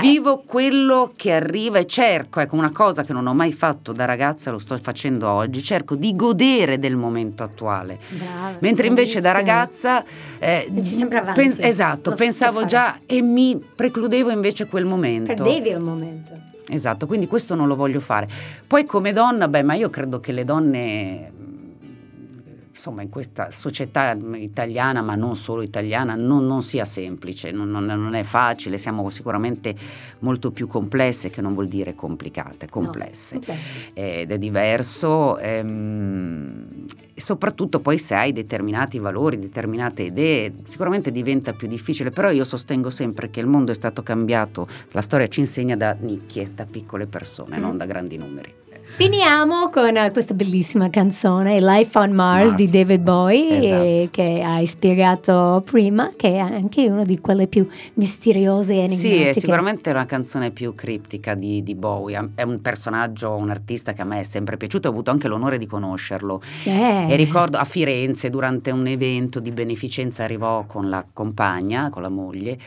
Vivo 0.00 0.42
quello 0.46 1.12
che 1.16 1.32
arriva 1.32 1.78
e 1.78 1.86
cerco, 1.86 2.40
ecco 2.40 2.54
una 2.54 2.70
cosa 2.70 3.02
che 3.02 3.12
non 3.12 3.26
ho 3.26 3.34
mai 3.34 3.52
fatto 3.52 3.92
da 3.92 4.04
ragazza, 4.04 4.50
lo 4.50 4.58
sto 4.58 4.76
facendo 4.80 5.28
oggi, 5.28 5.62
cerco 5.62 5.96
di 5.96 6.14
godere 6.14 6.78
del 6.78 6.96
momento 6.96 7.42
attuale. 7.42 7.98
Brava, 8.10 8.56
Mentre 8.60 8.86
invece 8.86 9.20
da 9.20 9.32
ragazza... 9.32 10.04
eh, 10.38 10.70
Pensi 10.72 10.96
sempre 10.96 11.18
avanti. 11.18 11.40
pens- 11.40 11.58
esatto, 11.60 12.10
Lo 12.10 12.16
pensavo 12.16 12.64
già 12.64 13.00
e 13.06 13.20
mi 13.22 13.58
precludevo 13.74 14.30
invece 14.30 14.66
quel 14.68 14.84
momento. 14.84 15.34
Perdevi 15.34 15.70
il 15.70 15.80
momento. 15.80 16.32
Esatto, 16.68 17.06
quindi 17.06 17.26
questo 17.26 17.54
non 17.56 17.66
lo 17.66 17.74
voglio 17.74 17.98
fare. 17.98 18.28
Poi 18.66 18.84
come 18.84 19.12
donna, 19.12 19.48
beh, 19.48 19.64
ma 19.64 19.74
io 19.74 19.90
credo 19.90 20.20
che 20.20 20.30
le 20.30 20.44
donne, 20.44 21.32
insomma, 22.80 23.02
in 23.02 23.10
questa 23.10 23.50
società 23.50 24.16
italiana, 24.36 25.02
ma 25.02 25.14
non 25.14 25.36
solo 25.36 25.60
italiana, 25.60 26.14
non, 26.14 26.46
non 26.46 26.62
sia 26.62 26.86
semplice, 26.86 27.50
non, 27.50 27.68
non- 27.68 28.14
è 28.14 28.22
facile, 28.22 28.78
siamo 28.78 29.10
sicuramente 29.10 29.74
molto 30.20 30.50
più 30.50 30.66
complesse, 30.66 31.28
che 31.28 31.42
non 31.42 31.52
vuol 31.52 31.68
dire 31.68 31.94
complicate, 31.94 32.70
complesse. 32.70 33.34
No, 33.34 33.40
ok. 33.40 33.54
Ed 33.92 34.30
è 34.30 34.38
diverso, 34.38 35.36
ehm, 35.38 36.86
e 37.12 37.20
soprattutto 37.20 37.80
poi 37.80 37.98
se 37.98 38.14
hai 38.14 38.32
determinati 38.32 38.98
valori, 38.98 39.38
determinate 39.38 40.04
idee, 40.04 40.50
sicuramente 40.66 41.10
diventa 41.12 41.52
più 41.52 41.68
difficile, 41.68 42.10
però 42.10 42.30
io 42.30 42.44
sostengo 42.44 42.88
sempre 42.88 43.28
che 43.28 43.40
il 43.40 43.46
mondo 43.46 43.72
è 43.72 43.74
stato 43.74 44.02
cambiato, 44.02 44.66
la 44.92 45.02
storia 45.02 45.26
ci 45.26 45.40
insegna 45.40 45.76
da 45.76 45.94
nicchie, 46.00 46.50
da 46.54 46.64
piccole 46.64 47.06
persone, 47.06 47.58
Mm. 47.58 47.60
non 47.60 47.76
da 47.76 47.84
grandi 47.84 48.16
numeri. 48.16 48.54
Finiamo 48.96 49.70
con 49.70 49.94
questa 50.12 50.34
bellissima 50.34 50.90
canzone 50.90 51.60
Life 51.60 51.96
on 51.98 52.10
Mars, 52.12 52.48
Mars. 52.48 52.56
di 52.56 52.68
David 52.68 53.00
Bowie 53.00 53.58
Esatto. 53.58 54.08
che 54.10 54.42
hai 54.44 54.66
spiegato 54.66 55.62
prima 55.64 56.10
che 56.14 56.34
è 56.34 56.38
anche 56.38 56.86
una 56.88 57.04
di 57.04 57.18
quelle 57.18 57.46
più 57.46 57.66
misteriose 57.94 58.74
e 58.74 58.76
enigmatiche. 58.80 59.16
Sì, 59.16 59.22
è 59.22 59.32
sicuramente 59.32 59.90
una 59.90 60.04
canzone 60.04 60.50
più 60.50 60.74
criptica 60.74 61.34
di, 61.34 61.62
di 61.62 61.74
Bowie, 61.74 62.30
è 62.34 62.42
un 62.42 62.60
personaggio, 62.60 63.34
un 63.34 63.48
artista 63.48 63.92
che 63.94 64.02
a 64.02 64.04
me 64.04 64.20
è 64.20 64.24
sempre 64.24 64.56
piaciuto, 64.58 64.88
ho 64.88 64.90
avuto 64.90 65.10
anche 65.10 65.28
l'onore 65.28 65.56
di 65.56 65.66
conoscerlo. 65.66 66.42
Eh. 66.64 67.06
E 67.08 67.16
ricordo 67.16 67.56
a 67.56 67.64
Firenze 67.64 68.28
durante 68.28 68.70
un 68.70 68.86
evento 68.86 69.40
di 69.40 69.50
beneficenza 69.50 70.24
arrivò 70.24 70.64
con 70.66 70.90
la 70.90 71.04
compagna, 71.10 71.88
con 71.88 72.02
la 72.02 72.10
moglie, 72.10 72.58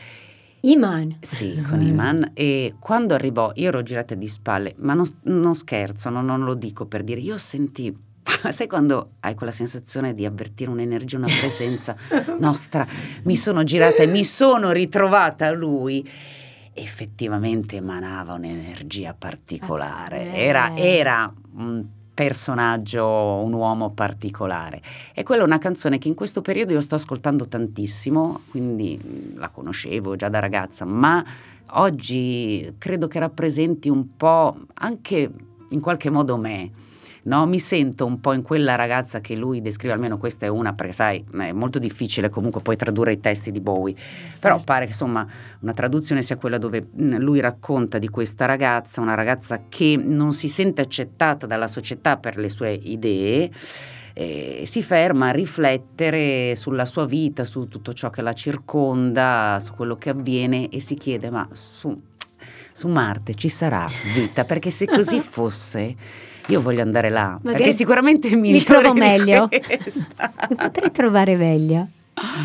Iman. 0.64 1.18
Sì, 1.20 1.60
con 1.68 1.82
Iman. 1.82 2.30
E 2.34 2.74
quando 2.78 3.14
arrivò, 3.14 3.52
io 3.54 3.68
ero 3.68 3.82
girata 3.82 4.14
di 4.14 4.28
spalle, 4.28 4.74
ma 4.78 4.94
non, 4.94 5.06
non 5.24 5.54
scherzo, 5.54 6.08
non, 6.08 6.24
non 6.24 6.44
lo 6.44 6.54
dico 6.54 6.86
per 6.86 7.02
dire, 7.02 7.20
io 7.20 7.38
senti. 7.38 7.94
Sai 8.50 8.66
quando 8.66 9.12
hai 9.20 9.34
quella 9.34 9.52
sensazione 9.52 10.14
di 10.14 10.24
avvertire 10.24 10.70
un'energia, 10.70 11.18
una 11.18 11.26
presenza 11.26 11.94
nostra? 12.40 12.86
Mi 13.24 13.36
sono 13.36 13.64
girata 13.64 14.02
e 14.02 14.06
mi 14.06 14.24
sono 14.24 14.72
ritrovata 14.72 15.46
a 15.46 15.52
lui. 15.52 16.06
Effettivamente 16.72 17.76
emanava 17.76 18.32
un'energia 18.32 19.14
particolare. 19.14 20.32
Eh. 20.32 20.40
Era, 20.40 20.74
era 20.76 21.32
un 21.56 21.84
personaggio, 22.14 23.04
un 23.04 23.52
uomo 23.52 23.90
particolare. 23.90 24.80
E 25.12 25.24
quella 25.24 25.42
è 25.42 25.44
una 25.44 25.58
canzone 25.58 25.98
che 25.98 26.08
in 26.08 26.14
questo 26.14 26.40
periodo 26.40 26.72
io 26.72 26.80
sto 26.80 26.94
ascoltando 26.94 27.48
tantissimo, 27.48 28.42
quindi 28.50 28.96
mh, 28.96 29.38
la 29.38 29.48
conoscevo 29.48 30.16
già 30.16 30.28
da 30.28 30.38
ragazza, 30.38 30.84
ma 30.84 31.22
oggi 31.72 32.72
credo 32.78 33.08
che 33.08 33.18
rappresenti 33.18 33.88
un 33.88 34.16
po' 34.16 34.56
anche 34.74 35.30
in 35.70 35.80
qualche 35.80 36.08
modo 36.08 36.36
me. 36.36 36.70
No, 37.24 37.46
mi 37.46 37.58
sento 37.58 38.04
un 38.04 38.20
po' 38.20 38.34
in 38.34 38.42
quella 38.42 38.74
ragazza 38.74 39.20
che 39.20 39.34
lui 39.34 39.62
descrive, 39.62 39.94
almeno 39.94 40.18
questa 40.18 40.44
è 40.44 40.48
una, 40.48 40.74
perché 40.74 40.92
sai, 40.92 41.24
è 41.38 41.52
molto 41.52 41.78
difficile 41.78 42.28
comunque 42.28 42.60
poi 42.60 42.76
tradurre 42.76 43.12
i 43.12 43.20
testi 43.20 43.50
di 43.50 43.60
Bowie, 43.60 43.94
però 44.38 44.60
pare 44.60 44.84
che 44.84 44.90
insomma 44.90 45.26
una 45.60 45.72
traduzione 45.72 46.20
sia 46.20 46.36
quella 46.36 46.58
dove 46.58 46.86
mh, 46.90 47.16
lui 47.16 47.40
racconta 47.40 47.98
di 47.98 48.08
questa 48.08 48.44
ragazza, 48.44 49.00
una 49.00 49.14
ragazza 49.14 49.62
che 49.70 49.96
non 49.96 50.32
si 50.32 50.48
sente 50.48 50.82
accettata 50.82 51.46
dalla 51.46 51.66
società 51.66 52.18
per 52.18 52.36
le 52.36 52.50
sue 52.50 52.72
idee, 52.72 53.50
eh, 54.12 54.62
si 54.66 54.82
ferma 54.82 55.28
a 55.28 55.32
riflettere 55.32 56.54
sulla 56.56 56.84
sua 56.84 57.06
vita, 57.06 57.44
su 57.44 57.68
tutto 57.68 57.94
ciò 57.94 58.10
che 58.10 58.20
la 58.20 58.34
circonda, 58.34 59.58
su 59.64 59.72
quello 59.72 59.96
che 59.96 60.10
avviene 60.10 60.68
e 60.68 60.78
si 60.78 60.94
chiede 60.94 61.30
ma 61.30 61.48
su, 61.52 61.98
su 62.70 62.88
Marte 62.88 63.34
ci 63.34 63.48
sarà 63.48 63.88
vita? 64.14 64.44
Perché 64.44 64.68
se 64.70 64.84
così 64.84 65.20
fosse 65.24 65.96
io 66.46 66.60
voglio 66.60 66.82
andare 66.82 67.10
là, 67.10 67.38
Magari 67.42 67.62
perché 67.62 67.72
sicuramente 67.72 68.28
mi 68.36 68.52
migliore 68.52 68.64
trovo 68.64 68.92
meglio. 68.94 69.48
Mi 70.48 70.56
potrei 70.56 70.90
trovare 70.90 71.36
meglio. 71.36 71.88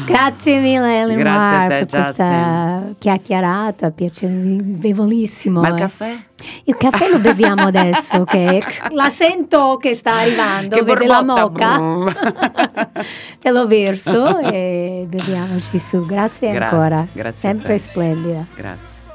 Grazie 0.07 0.59
mille 0.59 0.99
Ellen 1.01 1.17
Grazie 1.17 1.55
a 1.55 1.67
te, 1.67 1.85
per 1.85 2.03
questa 2.03 2.83
chiacchierata, 2.97 3.91
piacevolissimo. 3.91 5.61
Ma 5.61 5.67
il 5.67 5.75
eh. 5.75 5.77
caffè? 5.77 6.15
Il 6.63 6.75
caffè 6.75 7.09
lo 7.11 7.19
beviamo 7.19 7.67
adesso, 7.67 8.23
che 8.25 8.59
la 8.89 9.09
sento 9.09 9.77
che 9.79 9.93
sta 9.93 10.15
arrivando, 10.15 10.75
Che 10.75 10.81
vede 10.81 11.05
la 11.05 11.21
moca. 11.23 11.77
Te 13.39 13.51
lo 13.51 13.67
verso 13.67 14.39
e 14.39 15.05
beviamoci 15.07 15.77
su. 15.77 16.03
Grazie, 16.03 16.51
Grazie, 16.51 16.75
ancora. 16.75 17.07
grazie 17.11 17.49
a 17.49 17.51
Sempre 17.51 17.73
te. 17.73 17.79
splendida. 17.79 18.45
Grazie. 18.55 19.07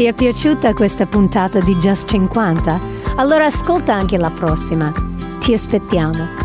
Ti 0.00 0.06
è 0.06 0.14
piaciuta 0.14 0.72
questa 0.72 1.04
puntata 1.04 1.58
di 1.58 1.74
Just 1.74 2.08
50? 2.08 2.80
Allora 3.16 3.44
ascolta 3.44 3.92
anche 3.92 4.16
la 4.16 4.30
prossima. 4.30 4.90
Ti 5.40 5.52
aspettiamo. 5.52 6.39